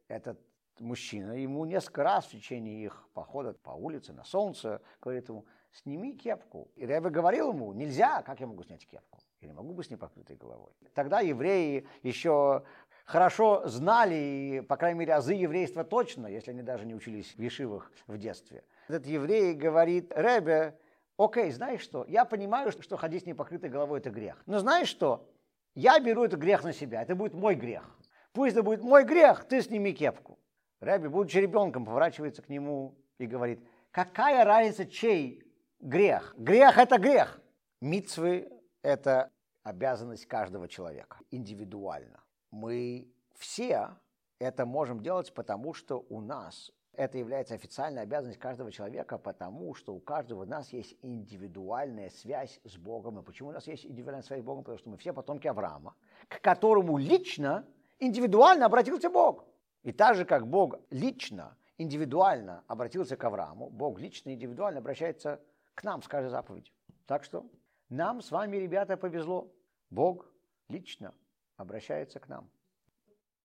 Этот 0.08 0.40
мужчина 0.80 1.32
ему 1.32 1.66
несколько 1.66 2.04
раз 2.04 2.26
в 2.26 2.32
течение 2.32 2.84
их 2.84 3.08
похода 3.14 3.54
по 3.54 3.72
улице 3.72 4.14
на 4.14 4.24
солнце 4.24 4.82
говорит 5.02 5.30
ему, 5.30 5.46
сними 5.72 6.16
кепку. 6.16 6.72
И 6.76 6.86
Ребе 6.86 7.10
говорил 7.10 7.54
ему, 7.54 7.74
нельзя, 7.74 8.22
как 8.24 8.40
я 8.40 8.48
могу 8.48 8.64
снять 8.64 8.86
кепку? 8.86 9.20
Я 9.42 9.48
не 9.48 9.54
могу 9.54 9.74
быть 9.74 9.88
с 9.88 9.90
непокрытой 9.90 10.36
головой. 10.36 10.72
Тогда 10.94 11.20
евреи 11.20 11.88
еще 12.04 12.64
хорошо 13.06 13.68
знали, 13.68 14.16
и, 14.16 14.62
по 14.62 14.78
крайней 14.78 15.00
мере, 15.00 15.16
азы 15.16 15.34
еврейства 15.34 15.84
точно, 15.84 16.28
если 16.28 16.52
они 16.52 16.62
даже 16.62 16.86
не 16.86 16.94
учились 16.94 17.34
в 17.36 17.42
ешивах 17.42 17.92
в 18.06 18.20
детстве. 18.20 18.64
Этот 18.88 19.08
еврей 19.08 19.56
говорит, 19.56 20.14
Ребе, 20.16 20.78
окей, 21.18 21.50
знаешь 21.50 21.82
что, 21.82 22.06
я 22.08 22.24
понимаю, 22.24 22.72
что 22.72 22.98
ходить 22.98 23.24
с 23.24 23.26
непокрытой 23.26 23.72
головой– 23.72 24.00
это 24.02 24.12
грех. 24.12 24.44
Но 24.46 24.60
знаешь 24.60 24.88
что, 24.88 25.28
я 25.74 26.00
беру 26.00 26.24
этот 26.24 26.40
грех 26.40 26.64
на 26.64 26.72
себя, 26.72 27.02
это 27.02 27.16
будет 27.16 27.34
мой 27.34 27.56
грех. 27.56 27.98
Пусть 28.34 28.54
это 28.54 28.62
будет 28.62 28.84
мой 28.84 29.04
грех, 29.04 29.46
ты 29.46 29.62
сними 29.64 29.92
кепку. 29.92 30.38
Рэби, 30.82 31.08
будучи 31.08 31.40
ребенком, 31.40 31.84
поворачивается 31.84 32.44
к 32.44 32.50
нему 32.50 32.96
и 33.18 33.26
говорит, 33.26 33.60
какая 33.90 34.46
разница, 34.46 34.86
чей 34.86 35.44
грех? 35.80 36.36
Грех– 36.38 36.78
это 36.78 37.00
грех. 37.00 37.42
Мицвы– 37.82 38.48
это 38.82 39.32
обязанность 39.64 40.26
каждого 40.26 40.68
человека, 40.68 41.18
индивидуально. 41.32 42.24
Мы 42.52 43.08
все 43.36 43.98
это 44.40 44.66
можем 44.66 45.02
делать, 45.02 45.34
потому 45.34 45.74
что 45.74 46.06
у 46.10 46.22
нас 46.22 46.72
это 46.94 47.18
является 47.18 47.54
официальной 47.54 48.02
обязанностью 48.02 48.42
каждого 48.42 48.72
человека, 48.72 49.18
потому 49.18 49.74
что 49.76 49.94
у 49.94 50.00
каждого 50.00 50.44
из 50.44 50.50
нас 50.50 50.74
есть 50.74 50.98
индивидуальная 51.02 52.10
связь 52.10 52.60
с 52.66 52.76
Богом. 52.76 53.20
И 53.20 53.24
почему 53.24 53.50
у 53.50 53.52
нас 53.54 53.68
есть 53.68 53.86
индивидуальная 53.86 54.24
связь 54.24 54.42
с 54.42 54.44
Богом? 54.44 54.64
Потому 54.64 54.78
что 54.80 54.90
мы 54.90 54.98
все 54.98 55.14
потомки 55.14 55.48
Авраама, 55.48 55.96
к 56.28 56.42
которому 56.42 56.98
лично, 56.98 57.66
индивидуально 58.00 58.66
обратился 58.66 59.10
Бог. 59.10 59.46
И 59.84 59.92
так 59.92 60.16
же, 60.16 60.26
как 60.26 60.48
Бог 60.48 60.80
лично, 60.90 61.56
индивидуально 61.78 62.64
обратился 62.68 63.16
к 63.16 63.24
Аврааму, 63.24 63.70
Бог 63.70 64.00
лично, 64.00 64.32
индивидуально 64.32 64.80
обращается 64.80 65.42
к 65.74 65.84
нам 65.84 66.02
с 66.02 66.08
каждой 66.08 66.30
заповедью. 66.30 66.74
Так 67.06 67.24
что 67.24 67.46
нам 67.92 68.22
с 68.22 68.32
вами, 68.32 68.58
ребята, 68.58 68.98
повезло. 68.98 69.54
Бог 69.90 70.26
лично 70.70 71.14
обращается 71.58 72.20
к 72.20 72.30
нам. 72.30 72.50